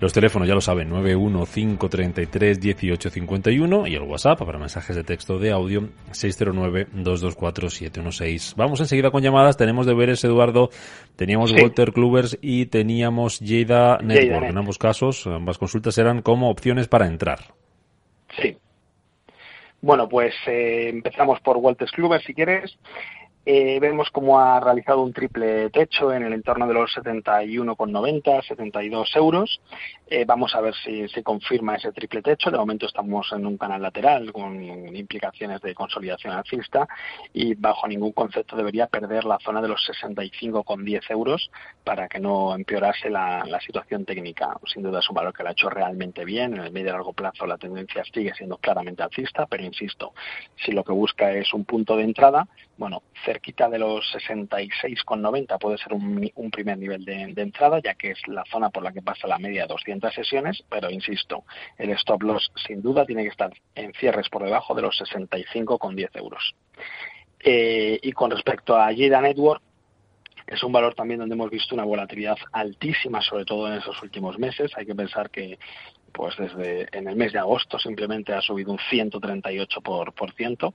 Los 0.02 0.12
teléfonos 0.14 0.48
ya 0.48 0.56
lo 0.56 0.62
saben, 0.62 0.90
915331851 0.90 3.88
y 3.88 3.94
el 3.94 4.02
WhatsApp 4.02 4.40
para 4.40 4.58
mensajes 4.58 4.96
de 4.96 5.04
texto 5.04 5.38
de 5.38 5.52
audio 5.52 5.90
609224716. 6.10 8.56
Vamos 8.56 8.80
enseguida 8.80 9.12
con 9.12 9.22
llamadas, 9.22 9.58
tenemos 9.58 9.86
deberes 9.86 10.24
Eduardo, 10.24 10.72
teníamos 11.16 11.52
Walter 11.52 11.94
Klubers 11.94 12.36
y 12.42 12.66
teníamos 12.66 13.40
Jada 13.46 14.00
Network. 14.00 14.50
En 14.50 14.58
ambos 14.58 14.80
casos, 14.80 15.28
ambas 15.28 15.60
consultas 15.60 15.96
eran 16.00 16.24
como 16.24 16.50
opciones 16.50 16.88
para 16.88 17.06
entrar. 17.06 17.54
Sí. 18.42 18.58
Bueno, 19.82 20.10
pues 20.10 20.34
eh, 20.48 20.90
empezamos 20.90 21.40
por 21.42 21.58
Walter 21.58 21.88
Klubers 21.92 22.26
si 22.26 22.34
quieres. 22.34 22.76
Eh, 23.44 23.80
vemos 23.80 24.12
cómo 24.12 24.40
ha 24.40 24.60
realizado 24.60 25.02
un 25.02 25.14
triple 25.14 25.72
techo 25.72 26.14
en 26.14 26.22
el 26.22 26.34
entorno 26.34 26.68
de 26.68 26.76
los 26.76 26.92
71,90, 26.96 28.48
72 28.48 29.16
euros. 29.16 29.60
Eh, 30.08 30.26
vamos 30.26 30.54
a 30.54 30.62
ver 30.62 30.76
si 30.76 31.08
se 31.08 31.24
confirma 31.24 31.76
ese 31.76 31.92
triple 31.92 32.22
techo. 32.22 32.52
De 32.52 32.58
momento 32.60 32.86
estamos 32.86 33.32
en 33.32 33.48
un 33.48 33.58
canal 33.58 33.82
lateral 33.82 34.32
con 34.32 34.62
implicaciones 34.96 35.60
de 35.62 35.74
consolidación 35.74 36.34
alcista 36.34 36.88
y 37.34 37.56
bajo 37.56 37.88
ningún 37.88 38.12
concepto 38.12 38.56
debería 38.56 38.86
perder 38.86 39.26
la 39.26 39.40
zona 39.40 39.60
de 39.60 39.70
los 39.70 39.82
65,10 39.90 41.10
euros 41.10 41.50
para 41.84 42.08
que 42.08 42.20
no 42.20 42.54
empeorase 42.54 43.10
la, 43.10 43.44
situación 43.66 44.06
técnica. 44.06 44.58
Sin 44.66 44.84
duda 44.84 45.00
es 45.00 45.10
un 45.10 45.16
valor 45.16 45.34
que 45.34 45.44
lo 45.44 45.50
ha 45.50 45.54
hecho 45.54 45.70
realmente 45.70 46.26
bien. 46.26 46.54
En 46.54 46.62
el 46.62 46.72
medio 46.72 46.90
y 46.90 46.92
largo 46.92 47.14
plazo 47.14 47.48
la 47.48 47.58
tendencia 47.58 48.04
sigue 48.04 48.34
siendo 48.36 48.58
claramente 48.58 49.02
alcista, 49.02 49.48
pero 49.48 49.64
insisto, 49.64 50.14
si 50.58 50.72
lo 50.72 50.84
que 50.84 50.92
busca 50.92 51.32
es 51.32 51.54
un 51.54 51.66
punto 51.66 51.96
de 51.96 52.04
entrada, 52.04 52.48
bueno, 52.78 53.04
cerquita 53.32 53.70
de 53.70 53.80
los 53.80 54.04
66,90 54.14 55.58
puede 55.58 55.78
ser 55.78 55.94
un, 55.94 56.52
primer 56.52 56.78
nivel 56.78 57.06
de, 57.06 57.34
entrada, 57.38 57.80
ya 57.82 57.94
que 57.96 58.12
es 58.12 58.28
la 58.28 58.44
zona 58.52 58.70
por 58.70 58.84
la 58.84 58.92
que 58.92 59.02
pasa 59.02 59.28
la 59.28 59.38
media 59.38 59.62
de 59.62 59.68
200 59.70 60.14
sesiones, 60.14 60.64
pero 60.70 60.90
insisto, 60.90 61.46
el 61.78 61.92
stop 61.92 62.24
loss 62.24 62.52
sin 62.68 62.82
duda 62.82 63.06
tiene 63.06 63.24
que 63.24 63.30
estar 63.30 63.52
en 63.76 63.94
cierres 63.94 64.28
por 64.30 64.44
debajo 64.44 64.76
de 64.76 64.82
los 64.82 65.00
65,10 65.00 66.10
euros. 66.18 66.56
Eh, 67.40 68.00
y 68.02 68.12
con 68.12 68.32
respecto 68.32 68.76
a 68.76 68.94
Jada 68.94 69.22
Network, 69.22 69.64
es 70.46 70.62
un 70.64 70.74
valor 70.74 70.94
también 70.94 71.22
donde 71.22 71.36
hemos 71.36 71.50
visto 71.50 71.74
una 71.74 71.86
volatilidad 71.86 72.38
altísima, 72.52 73.22
sobre 73.22 73.46
todo 73.46 73.68
en 73.68 73.80
esos 73.80 74.02
últimos 74.04 74.38
meses. 74.38 74.72
Hay 74.76 74.86
que 74.86 74.96
pensar 74.96 75.30
que 75.30 75.58
pues 76.12 76.36
desde 76.38 76.88
en 76.98 77.08
el 77.08 77.16
mes 77.16 77.34
de 77.34 77.40
agosto 77.40 77.80
simplemente 77.80 78.34
ha 78.34 78.42
subido 78.42 78.72
un 78.72 78.78
138%, 78.78 79.82
por, 79.82 80.14
por 80.14 80.34
ciento, 80.34 80.74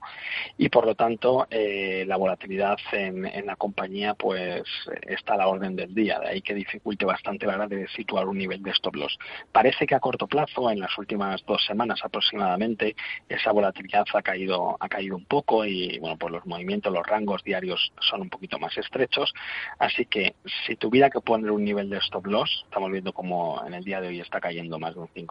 y 0.57 0.69
por 0.69 0.85
lo 0.85 0.95
tanto 0.95 1.47
eh, 1.49 2.03
la 2.07 2.17
volatilidad 2.17 2.77
en, 2.91 3.25
en, 3.25 3.45
la 3.45 3.55
compañía 3.55 4.13
pues 4.13 4.63
está 5.07 5.33
a 5.33 5.37
la 5.37 5.47
orden 5.47 5.75
del 5.75 5.93
día, 5.93 6.19
de 6.19 6.29
ahí 6.29 6.41
que 6.41 6.53
dificulte 6.53 7.05
bastante 7.05 7.45
la 7.45 7.55
hora 7.55 7.67
de 7.67 7.87
situar 7.89 8.27
un 8.27 8.37
nivel 8.37 8.61
de 8.61 8.71
stop 8.71 8.95
loss. 8.95 9.17
Parece 9.51 9.85
que 9.85 9.95
a 9.95 9.99
corto 9.99 10.27
plazo, 10.27 10.69
en 10.71 10.79
las 10.79 10.97
últimas 10.97 11.43
dos 11.45 11.65
semanas 11.65 11.99
aproximadamente, 12.03 12.95
esa 13.29 13.51
volatilidad 13.51 14.05
ha 14.13 14.21
caído, 14.21 14.77
ha 14.79 14.89
caído 14.89 15.15
un 15.15 15.25
poco 15.25 15.65
y 15.65 15.97
bueno 15.99 16.17
pues 16.17 16.31
los 16.31 16.45
movimientos, 16.45 16.91
los 16.91 17.05
rangos 17.05 17.43
diarios 17.43 17.91
son 17.99 18.21
un 18.21 18.29
poquito 18.29 18.59
más 18.59 18.77
estrechos, 18.77 19.33
así 19.79 20.05
que 20.05 20.35
si 20.65 20.75
tuviera 20.75 21.09
que 21.09 21.21
poner 21.21 21.51
un 21.51 21.63
nivel 21.63 21.89
de 21.89 21.97
stop 21.97 22.25
loss, 22.27 22.63
estamos 22.65 22.91
viendo 22.91 23.13
como 23.13 23.63
en 23.65 23.73
el 23.73 23.83
día 23.83 24.01
de 24.01 24.07
hoy 24.07 24.19
está 24.19 24.39
cayendo 24.39 24.79
más 24.79 24.93
de 24.93 25.01
un 25.01 25.09
5 25.13 25.26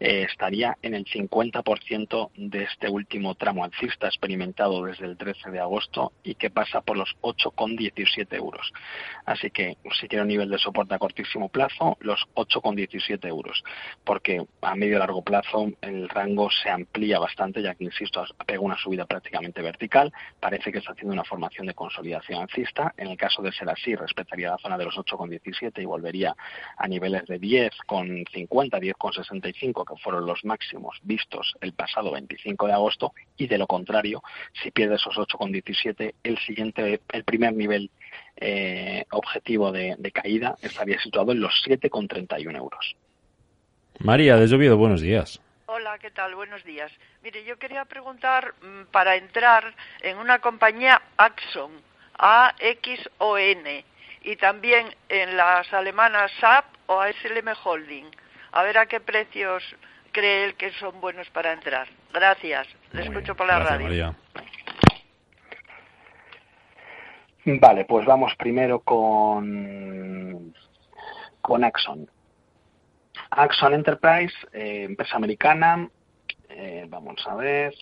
eh, 0.00 0.26
estaría 0.28 0.76
en 0.82 0.94
el 0.94 1.04
50% 1.04 2.30
de 2.36 2.64
este 2.64 2.88
último 2.88 3.34
tramo 3.34 3.64
alcista 3.64 4.06
experimentado 4.06 4.84
desde 4.84 5.06
el 5.06 5.16
13 5.16 5.50
de 5.50 5.60
agosto 5.60 6.12
y 6.22 6.34
que 6.34 6.50
pasa 6.50 6.80
por 6.80 6.96
los 6.96 7.16
8,17 7.22 8.34
euros. 8.36 8.72
Así 9.24 9.50
que 9.50 9.76
si 9.98 10.08
tiene 10.08 10.22
un 10.22 10.28
nivel 10.28 10.50
de 10.50 10.58
soporte 10.58 10.94
a 10.94 10.98
cortísimo 10.98 11.48
plazo, 11.48 11.96
los 12.00 12.26
8,17 12.34 13.26
euros, 13.28 13.62
porque 14.04 14.44
a 14.60 14.74
medio 14.74 14.96
y 14.96 14.98
largo 14.98 15.22
plazo 15.22 15.70
el 15.80 16.08
rango 16.08 16.50
se 16.50 16.70
amplía 16.70 17.18
bastante, 17.18 17.62
ya 17.62 17.74
que, 17.74 17.84
insisto, 17.84 18.24
ha 18.38 18.44
pegado 18.44 18.64
una 18.64 18.76
subida 18.76 19.06
prácticamente 19.06 19.62
vertical, 19.62 20.12
parece 20.40 20.72
que 20.72 20.78
está 20.78 20.92
haciendo 20.92 21.12
una 21.12 21.24
formación 21.24 21.66
de 21.66 21.74
consolidación 21.74 22.42
alcista. 22.42 22.94
En 22.96 23.08
el 23.08 23.16
caso 23.16 23.42
de 23.42 23.52
ser 23.52 23.68
así, 23.70 23.94
respetaría 23.94 24.50
la 24.50 24.58
zona 24.58 24.78
de 24.78 24.84
los 24.84 24.96
8,17 24.96 25.82
y 25.82 25.84
volvería 25.84 26.34
a 26.76 26.88
niveles 26.88 27.26
de 27.26 27.40
10,50, 27.40 28.80
10,65, 28.82 29.86
que 29.86 30.02
fueron 30.02 30.26
los 30.26 30.44
máximos 30.44 30.98
vistos 31.02 31.54
el 31.60 31.72
pasado 31.72 32.12
25 32.12 32.66
de 32.66 32.72
agosto, 32.72 33.12
y 33.36 33.46
de 33.46 33.58
lo 33.58 33.66
contrario, 33.66 34.22
si 34.62 34.70
pierde 34.70 34.96
esos 34.96 35.16
8,17, 35.16 36.14
el 36.22 36.38
siguiente, 36.38 37.00
el 37.12 37.24
primer 37.24 37.54
nivel 37.54 37.90
eh, 38.36 39.04
objetivo 39.10 39.72
de, 39.72 39.96
caída 40.12 40.56
estaría 40.60 41.00
situado 41.00 41.32
en 41.32 41.40
los 41.40 41.52
7,31 41.66 42.56
euros. 42.56 42.96
María, 44.00 44.36
de 44.36 44.54
Oviedo, 44.54 44.76
buenos 44.76 45.00
días. 45.00 45.40
Hola, 45.66 45.98
¿qué 45.98 46.10
tal? 46.10 46.34
Buenos 46.34 46.64
días. 46.64 46.92
Mire, 47.22 47.44
yo 47.44 47.58
quería 47.58 47.84
preguntar 47.84 48.54
mm, 48.60 48.90
para 48.90 49.16
entrar 49.16 49.74
en 50.00 50.18
una 50.18 50.40
compañía 50.40 51.00
Axon, 51.16 51.70
A-X-O-N, 52.18 53.84
y 54.24 54.36
también 54.36 54.94
en 55.08 55.36
las 55.36 55.72
alemanas 55.72 56.30
SAP 56.40 56.64
o 56.86 57.00
ASLM 57.00 57.48
Holding 57.64 58.06
a 58.52 58.62
ver 58.62 58.78
a 58.78 58.86
qué 58.86 59.00
precios 59.00 59.62
cree 60.12 60.44
él 60.44 60.54
que 60.54 60.70
son 60.72 61.00
buenos 61.00 61.28
para 61.30 61.52
entrar. 61.52 61.88
Gracias. 62.12 62.68
Le 62.92 63.02
escucho 63.02 63.34
por 63.34 63.46
la 63.46 63.58
radio. 63.58 64.14
Vale, 67.44 67.84
pues 67.86 68.06
vamos 68.06 68.34
primero 68.36 68.80
con, 68.80 70.54
con 71.40 71.64
Axon. 71.64 72.08
Axon 73.30 73.74
Enterprise, 73.74 74.34
eh, 74.52 74.84
empresa 74.84 75.16
americana, 75.16 75.88
eh, 76.50 76.86
vamos 76.88 77.26
a 77.26 77.34
ver, 77.34 77.74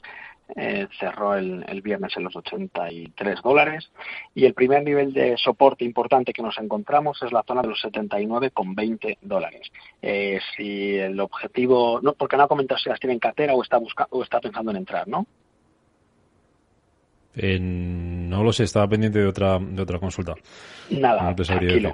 eh, 0.56 0.86
cerró 0.98 1.34
el, 1.34 1.64
el, 1.68 1.82
viernes 1.82 2.16
en 2.16 2.24
los 2.24 2.34
83 2.36 3.42
dólares 3.42 3.90
y 4.34 4.44
el 4.44 4.54
primer 4.54 4.82
nivel 4.82 5.12
de 5.12 5.36
soporte 5.36 5.84
importante 5.84 6.32
que 6.32 6.42
nos 6.42 6.58
encontramos 6.58 7.22
es 7.22 7.32
la 7.32 7.42
zona 7.42 7.62
de 7.62 7.68
los 7.68 7.82
79,20 7.82 9.18
dólares. 9.22 9.70
Eh, 10.02 10.40
si 10.56 10.96
el 10.96 11.18
objetivo, 11.20 12.00
no, 12.02 12.14
porque 12.14 12.36
no 12.36 12.44
ha 12.44 12.48
comentado 12.48 12.78
si 12.78 12.88
las 12.88 13.00
tiene 13.00 13.14
en 13.14 13.20
cartera 13.20 13.54
o 13.54 13.62
está, 13.62 13.78
busca, 13.78 14.06
o 14.10 14.22
está 14.22 14.40
pensando 14.40 14.70
en 14.70 14.78
entrar, 14.78 15.06
¿no? 15.08 15.26
no 17.32 18.42
lo 18.42 18.52
sé, 18.52 18.64
estaba 18.64 18.88
pendiente 18.88 19.20
de 19.20 19.26
otra, 19.26 19.58
de 19.58 19.80
otra 19.80 19.98
consulta. 19.98 20.34
Nada, 20.90 21.22
no 21.22 21.34
tranquilo. 21.34 21.92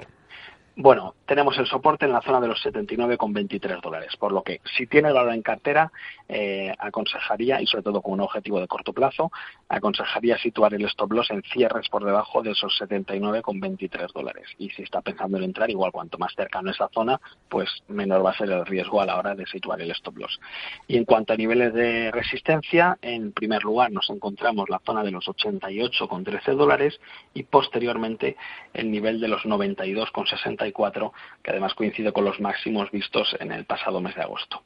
Bueno, 0.79 1.15
tenemos 1.25 1.57
el 1.57 1.65
soporte 1.65 2.05
en 2.05 2.11
la 2.11 2.21
zona 2.21 2.39
de 2.39 2.49
los 2.49 2.63
79,23 2.63 3.81
dólares, 3.81 4.15
por 4.15 4.31
lo 4.31 4.43
que 4.43 4.61
si 4.77 4.85
tiene 4.85 5.07
el 5.07 5.15
valor 5.15 5.33
en 5.33 5.41
cartera, 5.41 5.91
eh, 6.29 6.71
aconsejaría, 6.77 7.59
y 7.59 7.65
sobre 7.65 7.81
todo 7.81 7.99
con 8.03 8.13
un 8.13 8.21
objetivo 8.21 8.59
de 8.59 8.67
corto 8.67 8.93
plazo, 8.93 9.31
aconsejaría 9.69 10.37
situar 10.37 10.75
el 10.75 10.85
stop 10.85 11.13
loss 11.13 11.31
en 11.31 11.41
cierres 11.41 11.89
por 11.89 12.05
debajo 12.05 12.43
de 12.43 12.51
esos 12.51 12.79
79,23 12.79 14.13
dólares. 14.13 14.49
Y 14.59 14.69
si 14.69 14.83
está 14.83 15.01
pensando 15.01 15.39
en 15.39 15.45
entrar, 15.45 15.67
igual 15.71 15.91
cuanto 15.91 16.19
más 16.19 16.35
cercano 16.35 16.69
a 16.69 16.73
esa 16.73 16.89
zona, 16.89 17.19
pues 17.49 17.67
menor 17.87 18.23
va 18.23 18.29
a 18.29 18.37
ser 18.37 18.51
el 18.51 18.63
riesgo 18.63 19.01
a 19.01 19.07
la 19.07 19.17
hora 19.17 19.33
de 19.33 19.47
situar 19.47 19.81
el 19.81 19.89
stop 19.89 20.19
loss. 20.19 20.39
Y 20.87 20.97
en 20.97 21.05
cuanto 21.05 21.33
a 21.33 21.37
niveles 21.37 21.73
de 21.73 22.11
resistencia, 22.11 22.99
en 23.01 23.31
primer 23.31 23.63
lugar 23.63 23.91
nos 23.91 24.11
encontramos 24.11 24.69
la 24.69 24.79
zona 24.85 25.03
de 25.03 25.09
los 25.09 25.25
88,13 25.25 26.55
dólares 26.55 26.99
y 27.33 27.41
posteriormente 27.41 28.37
el 28.75 28.91
nivel 28.91 29.19
de 29.19 29.27
los 29.27 29.41
92,60 29.41 30.66
que 30.73 31.51
además 31.51 31.73
coincide 31.73 32.11
con 32.11 32.25
los 32.25 32.39
máximos 32.39 32.89
vistos 32.91 33.35
en 33.39 33.51
el 33.51 33.65
pasado 33.65 34.01
mes 34.01 34.15
de 34.15 34.21
agosto. 34.21 34.61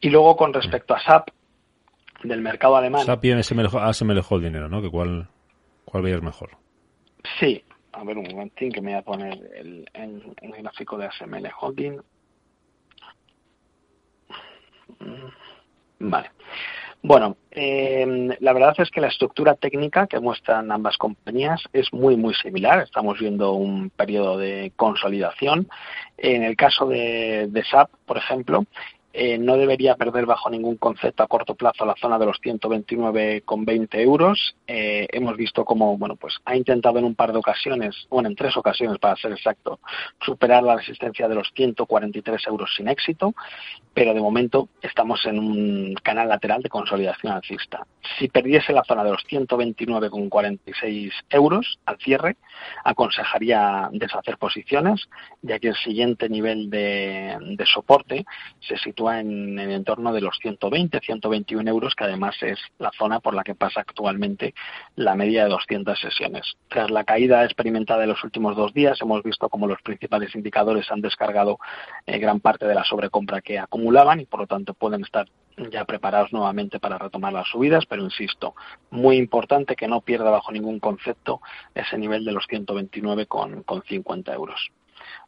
Y 0.00 0.10
luego 0.10 0.36
con 0.36 0.52
respecto 0.52 0.94
a 0.94 1.00
SAP, 1.00 1.28
del 2.24 2.40
mercado 2.40 2.76
alemán. 2.76 3.04
SAP 3.04 3.24
y 3.26 3.32
ASML 3.32 4.20
Holding, 4.28 4.52
¿no? 4.70 4.82
Que 4.82 4.90
cuál, 4.90 5.28
cuál 5.84 6.02
veías 6.02 6.22
mejor? 6.22 6.50
Sí, 7.38 7.62
a 7.92 8.04
ver 8.04 8.18
un 8.18 8.26
momentín 8.30 8.72
que 8.72 8.80
me 8.80 8.92
voy 8.92 8.98
a 8.98 9.02
poner 9.02 9.50
el, 9.54 9.88
el, 9.92 10.34
el 10.40 10.52
gráfico 10.62 10.98
de 10.98 11.06
ASML 11.06 11.50
Holding. 11.60 12.00
Mm, 15.00 16.10
vale. 16.10 16.30
Bueno, 17.06 17.36
eh, 17.50 18.34
la 18.40 18.54
verdad 18.54 18.74
es 18.78 18.90
que 18.90 19.02
la 19.02 19.08
estructura 19.08 19.56
técnica 19.56 20.06
que 20.06 20.20
muestran 20.20 20.72
ambas 20.72 20.96
compañías 20.96 21.62
es 21.74 21.92
muy, 21.92 22.16
muy 22.16 22.32
similar. 22.32 22.78
Estamos 22.78 23.18
viendo 23.18 23.52
un 23.52 23.90
periodo 23.90 24.38
de 24.38 24.72
consolidación. 24.74 25.68
En 26.16 26.42
el 26.44 26.56
caso 26.56 26.86
de, 26.86 27.48
de 27.50 27.62
SAP, 27.62 27.90
por 28.06 28.16
ejemplo, 28.16 28.64
eh, 29.16 29.38
no 29.38 29.56
debería 29.56 29.94
perder 29.94 30.26
bajo 30.26 30.50
ningún 30.50 30.76
concepto 30.76 31.22
a 31.22 31.28
corto 31.28 31.54
plazo 31.54 31.86
la 31.86 31.94
zona 31.94 32.18
de 32.18 32.26
los 32.26 32.40
129,20 32.42 34.00
euros. 34.00 34.56
Eh, 34.66 35.06
hemos 35.12 35.36
visto 35.36 35.64
cómo 35.64 35.96
bueno, 35.96 36.16
pues 36.16 36.34
ha 36.44 36.56
intentado 36.56 36.98
en 36.98 37.04
un 37.04 37.14
par 37.14 37.32
de 37.32 37.38
ocasiones, 37.38 38.08
bueno, 38.10 38.28
en 38.28 38.34
tres 38.34 38.56
ocasiones 38.56 38.98
para 38.98 39.14
ser 39.14 39.30
exacto, 39.30 39.78
superar 40.20 40.64
la 40.64 40.74
resistencia 40.74 41.28
de 41.28 41.36
los 41.36 41.52
143 41.54 42.44
euros 42.48 42.74
sin 42.76 42.88
éxito, 42.88 43.34
pero 43.94 44.14
de 44.14 44.20
momento 44.20 44.68
estamos 44.82 45.24
en 45.26 45.38
un 45.38 45.94
canal 46.02 46.28
lateral 46.28 46.60
de 46.60 46.68
consolidación 46.68 47.34
alcista. 47.34 47.86
Si 48.18 48.26
perdiese 48.26 48.72
la 48.72 48.82
zona 48.82 49.04
de 49.04 49.12
los 49.12 49.24
129,46 49.28 51.12
euros 51.30 51.78
al 51.86 51.98
cierre, 51.98 52.36
aconsejaría 52.82 53.88
deshacer 53.92 54.38
posiciones, 54.38 55.08
ya 55.40 55.60
que 55.60 55.68
el 55.68 55.76
siguiente 55.76 56.28
nivel 56.28 56.68
de, 56.68 57.38
de 57.56 57.66
soporte 57.66 58.26
se 58.58 58.76
sitúa 58.76 59.03
en 59.12 59.58
el 59.58 59.70
entorno 59.70 60.12
de 60.12 60.20
los 60.20 60.38
120, 60.40 61.00
121 61.00 61.68
euros, 61.70 61.94
que 61.94 62.04
además 62.04 62.36
es 62.42 62.58
la 62.78 62.90
zona 62.96 63.20
por 63.20 63.34
la 63.34 63.44
que 63.44 63.54
pasa 63.54 63.80
actualmente 63.80 64.54
la 64.96 65.14
media 65.14 65.44
de 65.44 65.50
200 65.50 65.98
sesiones. 65.98 66.56
Tras 66.68 66.90
la 66.90 67.04
caída 67.04 67.44
experimentada 67.44 68.04
en 68.04 68.10
los 68.10 68.24
últimos 68.24 68.56
dos 68.56 68.72
días, 68.74 69.00
hemos 69.00 69.22
visto 69.22 69.48
como 69.48 69.66
los 69.66 69.82
principales 69.82 70.34
indicadores 70.34 70.90
han 70.90 71.00
descargado 71.00 71.58
eh, 72.06 72.18
gran 72.18 72.40
parte 72.40 72.66
de 72.66 72.74
la 72.74 72.84
sobrecompra 72.84 73.40
que 73.40 73.58
acumulaban 73.58 74.20
y 74.20 74.26
por 74.26 74.40
lo 74.40 74.46
tanto 74.46 74.74
pueden 74.74 75.02
estar 75.02 75.26
ya 75.70 75.84
preparados 75.84 76.32
nuevamente 76.32 76.80
para 76.80 76.98
retomar 76.98 77.32
las 77.32 77.48
subidas, 77.48 77.86
pero 77.86 78.02
insisto, 78.02 78.54
muy 78.90 79.16
importante 79.16 79.76
que 79.76 79.88
no 79.88 80.00
pierda 80.00 80.30
bajo 80.30 80.52
ningún 80.52 80.80
concepto 80.80 81.40
ese 81.74 81.96
nivel 81.98 82.24
de 82.24 82.32
los 82.32 82.46
129 82.48 83.26
con, 83.26 83.62
con 83.62 83.82
50 83.82 84.34
euros. 84.34 84.70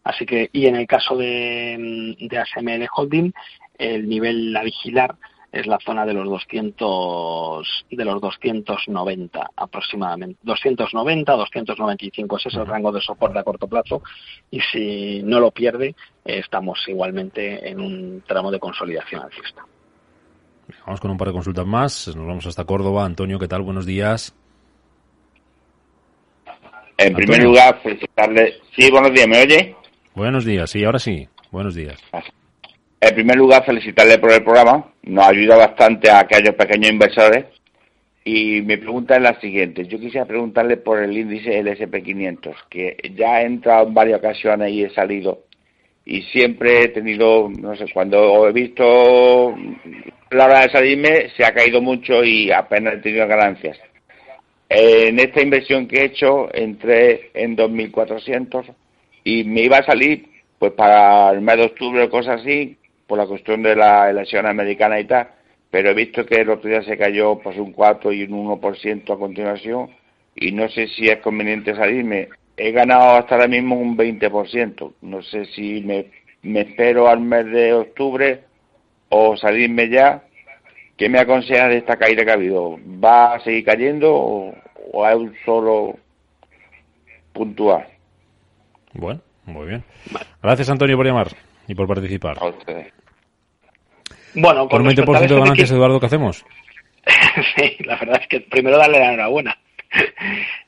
Así 0.07 0.25
que, 0.25 0.49
y 0.53 0.67
en 0.67 0.77
el 0.77 0.87
caso 0.87 1.17
de, 1.17 2.17
de 2.17 2.39
ASML 2.39 2.87
Holding, 2.95 3.33
el 3.77 4.09
nivel 4.09 4.57
a 4.57 4.63
vigilar 4.63 5.17
es 5.51 5.67
la 5.67 5.81
zona 5.85 6.07
de 6.07 6.15
los 6.15 6.29
200 6.29 7.87
de 7.91 8.05
los 8.05 8.21
290 8.21 9.51
aproximadamente. 9.57 10.39
290 10.45 11.33
295 11.33 12.37
ese 12.37 12.49
es 12.51 12.55
el 12.55 12.67
rango 12.67 12.93
de 12.93 13.01
soporte 13.01 13.41
a 13.41 13.43
corto 13.43 13.67
plazo. 13.67 14.03
Y 14.49 14.61
si 14.61 15.23
no 15.25 15.41
lo 15.41 15.51
pierde 15.51 15.97
eh, 16.25 16.39
estamos 16.39 16.79
igualmente 16.87 17.69
en 17.69 17.81
un 17.81 18.23
tramo 18.25 18.53
de 18.53 18.61
consolidación 18.61 19.23
alcista. 19.23 19.65
Vamos 20.85 21.01
con 21.01 21.11
un 21.11 21.19
par 21.19 21.29
de 21.29 21.35
consultas 21.35 21.67
más. 21.67 22.15
Nos 22.15 22.29
vamos 22.29 22.47
hasta 22.47 22.65
Córdoba. 22.65 23.05
Antonio 23.05 23.41
qué 23.41 23.49
tal 23.49 23.63
buenos 23.63 23.87
días. 23.87 24.33
En 26.97 27.13
primer 27.13 27.43
lugar 27.43 27.81
felicitarle. 27.83 28.61
Sí 28.77 28.89
buenos 28.89 29.13
días 29.13 29.27
me 29.27 29.43
oye 29.43 29.77
buenos 30.17 30.45
días 30.45 30.71
sí 30.71 30.83
ahora 30.83 30.99
sí 30.99 31.29
buenos 31.53 31.77
días 31.77 32.03
en 33.09 33.15
primer 33.15 33.37
lugar, 33.37 33.65
felicitarle 33.65 34.19
por 34.19 34.33
el 34.33 34.43
programa. 34.43 34.93
Nos 35.03 35.29
ayuda 35.29 35.57
bastante 35.57 36.11
a 36.11 36.21
aquellos 36.21 36.55
pequeños 36.55 36.91
inversores. 36.91 37.45
Y 38.25 38.63
mi 38.63 38.77
pregunta 38.79 39.15
es 39.15 39.23
la 39.23 39.39
siguiente. 39.41 39.87
Yo 39.87 40.01
quisiera 40.01 40.27
preguntarle 40.27 40.79
por 40.79 41.01
el 41.01 41.17
índice 41.17 41.63
LSP500, 41.63 42.55
que 42.69 42.97
ya 43.15 43.41
he 43.41 43.47
entrado 43.47 43.87
en 43.87 43.95
varias 43.95 44.19
ocasiones 44.19 44.73
y 44.73 44.83
he 44.83 44.91
salido. 44.91 45.45
Y 46.05 46.23
siempre 46.23 46.83
he 46.83 46.89
tenido, 46.89 47.49
no 47.49 47.77
sé, 47.77 47.87
cuando 47.93 48.49
he 48.49 48.53
visto 48.53 49.55
la 50.31 50.47
hora 50.47 50.63
de 50.63 50.71
salirme, 50.71 51.31
se 51.37 51.45
ha 51.45 51.55
caído 51.55 51.81
mucho 51.81 52.25
y 52.25 52.51
apenas 52.51 52.95
he 52.95 52.99
tenido 52.99 53.29
ganancias. 53.29 53.79
En 54.69 55.21
esta 55.21 55.43
inversión 55.43 55.87
que 55.87 55.99
he 55.99 56.05
hecho, 56.07 56.53
entré 56.53 57.31
en 57.35 57.57
2.400 57.57 58.65
y 59.27 59.43
me 59.43 59.63
iba 59.63 59.79
a 59.79 59.85
salir 59.85 60.29
pues 60.57 60.73
para 60.73 61.31
el 61.33 61.41
mes 61.41 61.57
de 61.57 61.65
octubre 61.65 62.05
o 62.05 62.09
cosas 62.09 62.41
así, 62.41 62.79
por 63.09 63.19
la 63.19 63.27
cuestión 63.27 63.61
de 63.61 63.75
la 63.75 64.09
elección 64.09 64.47
americana 64.47 65.01
y 65.01 65.05
tal, 65.05 65.31
pero 65.69 65.91
he 65.91 65.95
visto 65.95 66.25
que 66.25 66.43
el 66.43 66.51
otro 66.51 66.71
día 66.71 66.83
se 66.83 66.97
cayó 66.97 67.37
pues 67.41 67.59
un 67.59 67.73
4 67.73 68.13
y 68.13 68.23
un 68.23 68.47
1% 68.47 69.13
a 69.13 69.19
continuación 69.19 69.91
y 70.37 70.53
no 70.53 70.69
sé 70.69 70.87
si 70.87 71.09
es 71.09 71.19
conveniente 71.19 71.75
salirme. 71.75 72.29
He 72.57 72.71
ganado 72.71 73.17
hasta 73.17 73.35
ahora 73.35 73.49
mismo 73.49 73.75
un 73.75 73.97
20%. 73.99 74.93
No 75.03 75.21
sé 75.23 75.45
si 75.47 75.83
me, 75.83 76.07
espero 76.61 77.09
al 77.09 77.21
mes 77.21 77.47
de 77.47 77.75
octubre 77.75 78.45
o 79.09 79.37
salirme 79.37 79.89
ya. 79.89 80.23
¿Qué 80.97 81.09
me 81.09 81.19
aconseja 81.19 81.67
de 81.67 81.79
esta 81.79 81.97
caída 81.97 82.25
que 82.25 82.31
ha 82.31 82.35
habido? 82.35 82.79
¿Va 83.05 83.35
a 83.35 83.41
seguir 83.41 83.65
cayendo 83.65 84.15
o, 84.15 84.55
o 84.93 85.09
es 85.09 85.17
un 85.17 85.35
solo 85.45 85.97
puntual? 87.33 87.96
Bueno, 88.97 89.21
muy 89.45 89.67
bien. 89.67 89.85
Gracias, 90.43 90.71
Antonio, 90.71 90.97
por 90.97 91.07
llamar 91.07 91.29
y 91.69 91.75
por 91.75 91.87
participar. 91.87 92.39
Bueno, 94.35 94.69
con 94.69 94.83
un 94.83 94.89
20% 94.89 95.21
de 95.21 95.39
ganancias, 95.39 95.71
Eduardo, 95.71 96.01
¿qué 96.01 96.07
hacemos? 96.07 96.45
sí, 97.57 97.77
la 97.85 97.97
verdad 97.97 98.21
es 98.21 98.29
que 98.29 98.41
primero 98.41 98.79
darle 98.79 98.99
la 98.99 99.13
enhorabuena. 99.13 99.59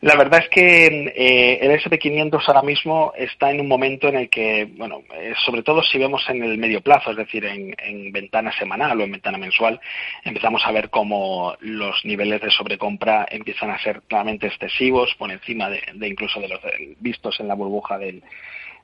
La 0.00 0.16
verdad 0.16 0.40
es 0.42 0.48
que 0.48 0.86
eh, 0.86 1.58
el 1.60 1.72
SP500 1.80 2.42
ahora 2.46 2.62
mismo 2.62 3.12
está 3.16 3.50
en 3.50 3.60
un 3.60 3.68
momento 3.68 4.08
en 4.08 4.16
el 4.16 4.28
que, 4.28 4.68
bueno, 4.76 5.02
eh, 5.14 5.34
sobre 5.44 5.62
todo 5.62 5.82
si 5.82 5.98
vemos 5.98 6.24
en 6.28 6.42
el 6.42 6.56
medio 6.58 6.80
plazo, 6.80 7.10
es 7.10 7.16
decir, 7.16 7.44
en, 7.44 7.74
en, 7.78 8.12
ventana 8.12 8.52
semanal 8.52 9.00
o 9.00 9.04
en 9.04 9.12
ventana 9.12 9.38
mensual, 9.38 9.80
empezamos 10.24 10.64
a 10.64 10.72
ver 10.72 10.90
cómo 10.90 11.56
los 11.60 12.04
niveles 12.04 12.40
de 12.40 12.50
sobrecompra 12.50 13.26
empiezan 13.30 13.70
a 13.70 13.82
ser 13.82 14.02
claramente 14.02 14.46
excesivos, 14.46 15.14
por 15.18 15.30
encima 15.30 15.68
de, 15.68 15.82
de 15.94 16.08
incluso 16.08 16.40
de 16.40 16.48
los 16.48 16.60
vistos 17.00 17.40
en 17.40 17.48
la 17.48 17.54
burbuja 17.54 17.98
del, 17.98 18.22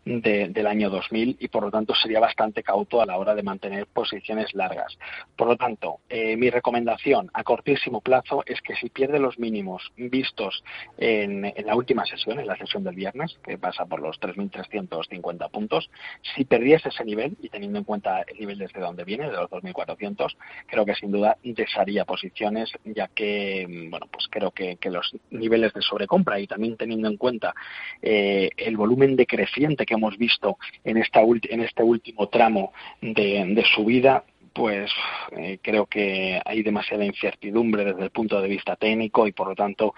de, 0.05 0.49
del 0.49 0.67
año 0.67 0.91
2000 0.91 1.37
y 1.41 1.49
por 1.49 1.65
lo 1.65 1.71
tanto 1.71 1.95
sería 1.95 2.21
bastante 2.21 2.63
cauto 2.63 3.01
a 3.01 3.07
la 3.07 3.17
hora 3.17 3.35
de 3.35 3.43
mantener 3.43 3.87
posiciones 3.87 4.55
largas. 4.55 4.99
Por 5.37 5.49
lo 5.49 5.57
tanto, 5.57 6.01
eh, 6.09 6.37
mi 6.37 6.51
recomendación 6.51 7.31
a 7.33 7.45
cortísimo 7.45 8.01
plazo 8.01 8.43
es 8.47 8.61
que 8.61 8.75
si 8.77 8.91
pierde 8.91 9.19
los 9.19 9.39
mínimos 9.39 9.93
vistos 9.97 10.63
en, 10.99 11.53
la 11.65 11.77
última 11.77 12.05
sesión, 12.05 12.39
en 12.39 12.47
la 12.47 12.57
sesión 12.57 12.85
del 12.85 12.95
viernes, 12.95 13.39
que 13.43 13.59
pasa 13.59 13.87
por 13.87 14.01
los 14.01 14.21
3.350 14.21 15.51
puntos, 15.51 15.91
si 16.35 16.45
perdiese 16.45 16.89
ese 16.89 17.05
nivel 17.05 17.37
y 17.41 17.49
teniendo 17.49 17.79
en 17.79 17.85
cuenta 17.85 18.23
el 18.23 18.39
nivel 18.39 18.59
desde 18.59 18.81
donde 18.81 19.05
viene, 19.05 19.31
de 19.31 19.37
los 19.37 19.51
2.400, 19.51 20.37
creo 20.67 20.85
que 20.85 20.95
sin 20.95 21.11
duda 21.11 21.37
desharía 21.43 22.05
posiciones, 22.05 22.71
ya 22.85 23.09
que, 23.09 23.67
bueno, 23.91 24.07
pues 24.11 24.27
creo 24.31 24.51
que, 24.51 24.77
que 24.77 24.91
los 24.91 25.15
niveles 25.31 25.73
de 25.73 25.83
sobrecompra 25.83 26.39
y 26.41 26.47
también 26.47 26.77
teniendo 26.77 27.09
en 27.09 27.17
cuenta 27.17 27.55
eh, 28.03 28.51
el 28.57 28.77
volumen 28.77 29.17
decreciente 29.17 29.87
que 29.87 29.94
hemos 29.95 30.17
visto 30.19 30.59
en, 30.85 30.99
esta 30.99 31.21
en 31.21 31.61
este 31.61 31.83
último 31.83 32.29
tramo 32.29 32.73
de, 33.01 33.45
de 33.55 33.65
subida 33.75 34.25
pues 34.55 34.91
eh, 35.33 35.59
creo 35.61 35.87
que 35.87 36.41
hay 36.45 36.63
demasiada 36.63 37.05
incertidumbre 37.05 37.85
desde 37.85 38.05
el 38.05 38.11
punto 38.11 38.41
de 38.41 38.49
vista 38.49 38.77
técnico 38.77 39.27
y 39.27 39.33
por 39.33 39.49
lo 39.49 39.55
tanto 39.55 39.95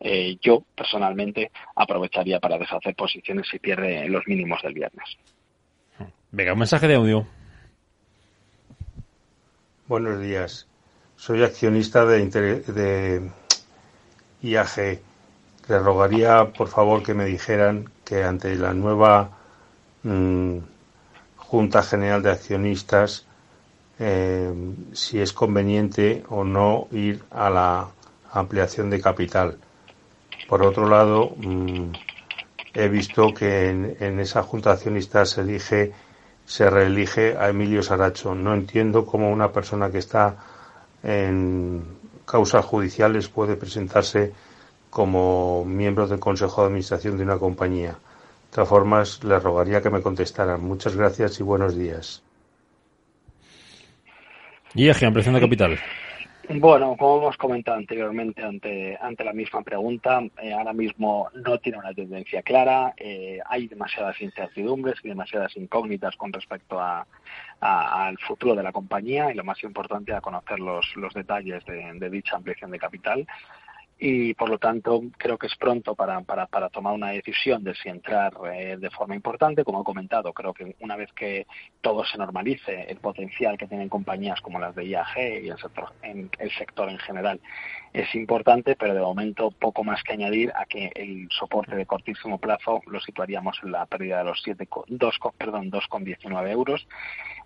eh, 0.00 0.36
yo 0.42 0.64
personalmente 0.74 1.52
aprovecharía 1.76 2.40
para 2.40 2.58
deshacer 2.58 2.96
posiciones 2.96 3.46
si 3.48 3.60
pierde 3.60 4.08
los 4.08 4.26
mínimos 4.26 4.60
del 4.62 4.74
viernes. 4.74 5.04
Venga, 6.32 6.52
un 6.54 6.58
mensaje 6.58 6.88
de 6.88 6.96
audio. 6.96 7.26
Buenos 9.86 10.20
días. 10.20 10.66
Soy 11.16 11.44
accionista 11.44 12.04
de, 12.04 12.26
de 12.26 13.30
IAG. 14.42 15.00
Le 15.68 15.78
rogaría, 15.78 16.52
por 16.52 16.68
favor, 16.68 17.02
que 17.02 17.14
me 17.14 17.24
dijeran 17.24 17.88
que 18.04 18.24
ante 18.24 18.54
la 18.56 18.74
nueva 18.74 19.30
mm, 20.02 20.58
Junta 21.36 21.82
General 21.82 22.22
de 22.22 22.30
Accionistas, 22.30 23.26
eh, 23.98 24.52
si 24.92 25.20
es 25.20 25.32
conveniente 25.32 26.24
o 26.28 26.44
no 26.44 26.88
ir 26.90 27.22
a 27.30 27.48
la 27.50 27.88
ampliación 28.32 28.90
de 28.90 29.00
capital. 29.00 29.58
Por 30.48 30.62
otro 30.64 30.88
lado, 30.88 31.32
mm, 31.36 31.92
he 32.74 32.88
visto 32.88 33.32
que 33.32 33.70
en, 33.70 34.18
esa 34.20 34.42
Junta 34.42 34.70
de 34.70 34.76
Accionistas 34.76 35.30
se 35.30 35.42
elige, 35.42 35.92
se 36.44 36.68
reelige 36.70 37.36
a 37.36 37.48
Emilio 37.50 37.82
Saracho. 37.82 38.34
No 38.34 38.54
entiendo 38.54 39.06
cómo 39.06 39.30
una 39.30 39.52
persona 39.52 39.90
que 39.90 39.98
está 39.98 40.36
en 41.02 41.84
causas 42.26 42.64
judiciales 42.64 43.28
puede 43.28 43.56
presentarse 43.56 44.32
como 44.92 45.64
miembro 45.64 46.06
del 46.06 46.20
Consejo 46.20 46.60
de 46.60 46.66
Administración 46.66 47.16
de 47.16 47.24
una 47.24 47.38
compañía. 47.38 47.92
De 47.92 48.56
todas 48.56 48.68
formas, 48.68 49.24
les 49.24 49.42
rogaría 49.42 49.80
que 49.80 49.88
me 49.88 50.02
contestaran. 50.02 50.62
Muchas 50.62 50.94
gracias 50.94 51.40
y 51.40 51.42
buenos 51.42 51.74
días. 51.74 52.22
Y 54.74 54.90
ampliación 54.90 55.34
de 55.34 55.40
capital. 55.40 55.78
Bueno, 56.50 56.94
como 56.98 57.22
hemos 57.22 57.36
comentado 57.38 57.78
anteriormente 57.78 58.42
ante, 58.42 58.98
ante 59.00 59.24
la 59.24 59.32
misma 59.32 59.62
pregunta, 59.62 60.20
eh, 60.42 60.52
ahora 60.52 60.74
mismo 60.74 61.30
no 61.34 61.56
tiene 61.56 61.78
una 61.78 61.94
tendencia 61.94 62.42
clara, 62.42 62.92
eh, 62.98 63.38
hay 63.46 63.68
demasiadas 63.68 64.20
incertidumbres 64.20 64.96
y 65.02 65.08
demasiadas 65.08 65.56
incógnitas 65.56 66.16
con 66.16 66.32
respecto 66.32 66.78
a, 66.78 67.06
al 67.60 68.18
futuro 68.18 68.54
de 68.54 68.62
la 68.64 68.72
compañía 68.72 69.30
y 69.30 69.34
lo 69.34 69.44
más 69.44 69.62
importante 69.62 70.12
a 70.12 70.20
conocer 70.20 70.58
los, 70.58 70.84
los 70.96 71.14
detalles 71.14 71.64
de, 71.64 71.90
de 71.94 72.10
dicha 72.10 72.36
ampliación 72.36 72.72
de 72.72 72.78
capital 72.78 73.26
y 74.04 74.34
por 74.34 74.50
lo 74.50 74.58
tanto 74.58 75.00
creo 75.16 75.38
que 75.38 75.46
es 75.46 75.54
pronto 75.54 75.94
para, 75.94 76.20
para, 76.22 76.68
tomar 76.70 76.92
una 76.92 77.10
decisión 77.10 77.62
de 77.62 77.72
si 77.76 77.88
entrar 77.88 78.32
eh, 78.52 78.76
de 78.76 78.90
forma 78.90 79.14
importante. 79.14 79.62
Como 79.62 79.80
he 79.80 79.84
comentado, 79.84 80.32
creo 80.32 80.52
que 80.52 80.74
una 80.80 80.96
vez 80.96 81.12
que 81.12 81.46
todo 81.80 82.04
se 82.04 82.18
normalice, 82.18 82.82
el 82.88 82.96
potencial 82.96 83.56
que 83.56 83.68
tienen 83.68 83.88
compañías 83.88 84.40
como 84.40 84.58
las 84.58 84.74
de 84.74 84.86
IAG 84.86 85.44
y 85.44 85.48
el 85.50 85.56
sector 85.56 85.92
en, 86.02 86.28
el 86.40 86.50
sector 86.50 86.90
en 86.90 86.98
general 86.98 87.40
es 87.92 88.12
importante, 88.16 88.74
pero 88.74 88.92
de 88.92 89.00
momento 89.00 89.52
poco 89.52 89.84
más 89.84 90.02
que 90.02 90.14
añadir 90.14 90.52
a 90.56 90.64
que 90.64 90.90
el 90.96 91.28
soporte 91.30 91.76
de 91.76 91.86
cortísimo 91.86 92.38
plazo 92.38 92.80
lo 92.88 92.98
situaríamos 92.98 93.60
en 93.62 93.70
la 93.70 93.86
pérdida 93.86 94.18
de 94.18 94.24
los 94.24 94.42
7, 94.42 94.66
2, 94.88 95.18
perdón, 95.38 95.70
2,19 95.70 96.50
euros 96.50 96.88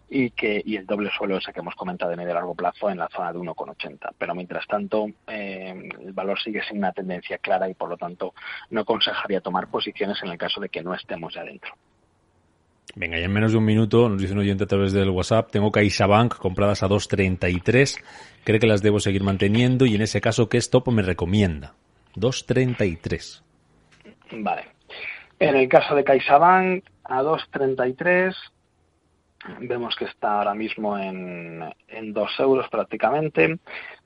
y 0.09 0.31
que 0.31 0.63
y 0.65 0.77
el 0.77 0.87
doble 0.87 1.11
suelo 1.17 1.37
ese 1.37 1.53
que 1.53 1.61
hemos 1.61 1.75
comentado 1.75 2.11
de 2.11 2.17
medio 2.17 2.35
largo 2.35 2.55
plazo 2.55 2.91
en 2.91 2.99
la 2.99 3.09
zona 3.09 3.33
de 3.33 3.39
1,80. 3.39 4.11
Pero 4.17 4.35
mientras 4.35 4.67
tanto, 4.67 5.07
eh, 5.27 5.89
el 6.01 6.13
valor 6.13 6.39
sigue 6.41 6.63
sin 6.69 6.79
una 6.79 6.93
tendencia 6.93 7.39
clara 7.39 7.69
y 7.69 7.75
por 7.75 7.89
lo 7.89 7.97
tanto 7.97 8.35
no 8.71 8.83
aconsejaría 8.83 9.41
tomar 9.41 9.69
posiciones 9.69 10.19
en 10.23 10.31
el 10.31 10.39
caso 10.39 10.61
de 10.61 10.69
que 10.69 10.83
no 10.83 10.95
estemos 10.95 11.35
ya 11.35 11.43
dentro. 11.43 11.73
Venga, 12.95 13.19
y 13.19 13.25
en 13.25 13.33
menos 13.33 13.53
de 13.53 13.59
un 13.59 13.65
minuto 13.65 14.09
nos 14.09 14.21
dice 14.21 14.33
un 14.33 14.39
oyente 14.39 14.65
a 14.65 14.69
través 14.69 14.93
del 14.93 15.11
WhatsApp, 15.11 15.51
tengo 15.51 15.73
CaixaBank 15.73 16.37
compradas 16.37 16.83
a 16.83 16.89
2.33, 16.89 18.01
cree 18.45 18.61
que 18.61 18.67
las 18.67 18.81
debo 18.81 19.01
seguir 19.01 19.23
manteniendo 19.23 19.87
y 19.87 19.97
en 19.97 20.03
ese 20.03 20.21
caso, 20.21 20.49
¿qué 20.49 20.57
stop 20.59 20.89
me 20.89 21.03
recomienda? 21.03 21.75
2.33. 22.15 23.43
Vale. 24.39 24.69
En 25.39 25.57
el 25.57 25.69
caso 25.69 25.95
de 25.95 26.05
CaixaBank, 26.05 26.85
a 27.05 27.23
2.33 27.23 28.35
Vemos 29.61 29.95
que 29.97 30.07
está 30.07 30.39
ahora 30.39 30.55
mismo 30.55 30.99
en, 30.99 31.63
en 31.89 32.13
2 32.13 32.41
euros 32.41 32.69
prácticamente. 32.69 33.59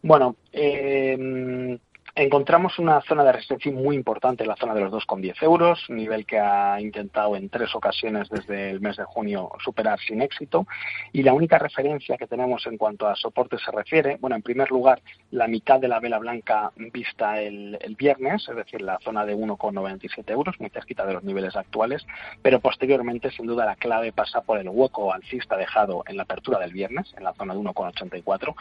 Bueno, 0.03 0.37
eh, 0.53 1.79
encontramos 2.15 2.79
una 2.79 3.01
zona 3.03 3.25
de 3.25 3.33
resistencia 3.33 3.73
muy 3.73 3.97
importante 3.97 4.47
la 4.47 4.57
zona 4.57 4.75
de 4.75 4.81
los 4.81 4.93
2,10 4.93 5.43
euros, 5.43 5.85
nivel 5.89 6.27
que 6.27 6.39
ha 6.39 6.81
intentado 6.81 7.37
en 7.37 7.49
tres 7.49 7.75
ocasiones 7.75 8.29
desde 8.29 8.71
el 8.71 8.81
mes 8.81 8.97
de 8.97 9.05
junio 9.05 9.51
superar 9.63 9.99
sin 10.01 10.23
éxito. 10.23 10.67
Y 11.13 11.23
la 11.23 11.33
única 11.33 11.59
referencia 11.59 12.17
que 12.17 12.27
tenemos 12.27 12.67
en 12.67 12.77
cuanto 12.77 13.09
a 13.09 13.17
soporte 13.17 13.59
se 13.59 13.71
refiere, 13.71 14.17
bueno, 14.21 14.37
en 14.37 14.43
primer 14.43 14.71
lugar, 14.71 15.01
la 15.31 15.47
mitad 15.47 15.81
de 15.81 15.89
la 15.89 16.01
vela 16.01 16.19
blanca 16.19 16.73
vista 16.77 17.41
el, 17.41 17.79
el 17.81 17.95
viernes, 17.95 18.47
es 18.49 18.57
decir, 18.57 18.83
la 18.83 18.99
zona 19.01 19.25
de 19.25 19.37
1,97 19.37 20.31
euros, 20.31 20.59
muy 20.59 20.71
cerquita 20.71 21.07
de 21.07 21.15
los 21.15 21.25
niveles 21.25 21.57
actuales, 21.57 22.07
pero 22.43 22.61
posteriormente, 22.61 23.31
sin 23.31 23.47
duda, 23.47 23.65
la 23.67 23.77
clave 23.77 24.13
pasa 24.13 24.41
por 24.41 24.59
el 24.59 24.69
hueco 24.69 25.13
alcista 25.13 25.57
dejado 25.57 26.03
en 26.07 26.17
la 26.17 26.25
apertura 26.25 26.59
del 26.59 26.73
viernes, 26.73 27.13
en 27.17 27.25
la 27.25 27.35
zona 27.35 27.55
de 27.55 27.61
1,84, 27.61 28.55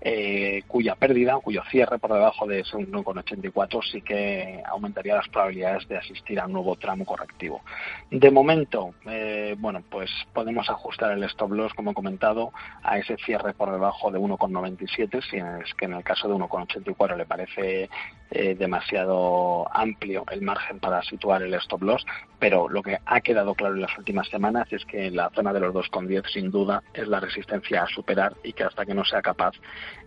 eh, 0.00 0.62
cuya 0.66 0.94
pérdida, 0.94 1.38
cuyo 1.42 1.62
cierre 1.70 1.98
por 1.98 2.12
debajo 2.12 2.46
de 2.46 2.64
con 3.04 3.18
84 3.18 3.80
sí 3.82 4.02
que 4.02 4.62
aumentaría 4.66 5.16
las 5.16 5.28
probabilidades 5.28 5.86
de 5.88 5.98
asistir 5.98 6.40
a 6.40 6.46
un 6.46 6.52
nuevo 6.52 6.76
tramo 6.76 7.04
correctivo. 7.04 7.62
De 8.10 8.30
momento, 8.30 8.94
eh, 9.06 9.54
bueno, 9.58 9.82
pues 9.88 10.10
podemos 10.32 10.68
ajustar 10.68 11.12
el 11.12 11.22
stop 11.24 11.52
loss, 11.52 11.74
como 11.74 11.92
he 11.92 11.94
comentado, 11.94 12.52
a 12.82 12.98
ese 12.98 13.16
cierre 13.18 13.54
por 13.54 13.70
debajo 13.70 14.10
de 14.10 14.18
1,97, 14.18 15.22
si 15.30 15.36
es 15.36 15.74
que 15.74 15.84
en 15.84 15.94
el 15.94 16.04
caso 16.04 16.28
de 16.28 16.34
1,84 16.34 17.16
le 17.16 17.26
parece 17.26 17.88
eh, 18.30 18.54
demasiado 18.54 19.68
amplio 19.72 20.24
el 20.30 20.42
margen 20.42 20.80
para 20.80 21.02
situar 21.02 21.42
el 21.42 21.54
stop 21.54 21.82
loss, 21.82 22.04
pero 22.38 22.68
lo 22.68 22.82
que 22.82 22.98
ha 23.04 23.20
quedado 23.20 23.54
claro 23.54 23.74
en 23.74 23.82
las 23.82 23.96
últimas 23.96 24.28
semanas 24.28 24.66
es 24.72 24.84
que 24.84 25.10
la 25.10 25.30
zona 25.30 25.52
de 25.52 25.60
los 25.60 25.74
2,10 25.74 26.32
sin 26.32 26.50
duda 26.50 26.82
es 26.92 27.06
la 27.06 27.20
resistencia 27.20 27.82
a 27.82 27.86
superar 27.86 28.34
y 28.42 28.52
que 28.52 28.64
hasta 28.64 28.84
que 28.84 28.94
no 28.94 29.04
sea 29.04 29.22
capaz 29.22 29.54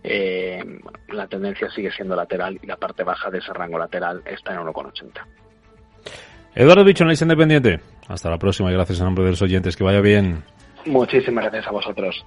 eh, 0.02 0.80
la 1.08 1.26
tendencia 1.26 1.70
sigue 1.70 1.90
siendo 1.90 2.16
lateral 2.16 2.58
y 2.62 2.66
la 2.66 2.76
parte 2.78 3.04
baja 3.04 3.30
de 3.30 3.38
ese 3.38 3.52
rango 3.52 3.78
lateral 3.78 4.22
está 4.24 4.54
en 4.54 4.60
1,80. 4.60 5.24
Eduardo 6.54 6.84
Bicho, 6.84 7.04
Análisis 7.04 7.22
Independiente. 7.22 7.80
Hasta 8.08 8.30
la 8.30 8.38
próxima 8.38 8.70
y 8.70 8.74
gracias 8.74 9.00
a 9.00 9.04
nombre 9.04 9.24
de 9.24 9.30
los 9.30 9.42
oyentes. 9.42 9.76
Que 9.76 9.84
vaya 9.84 10.00
bien. 10.00 10.42
Muchísimas 10.86 11.44
gracias 11.44 11.66
a 11.66 11.70
vosotros. 11.70 12.24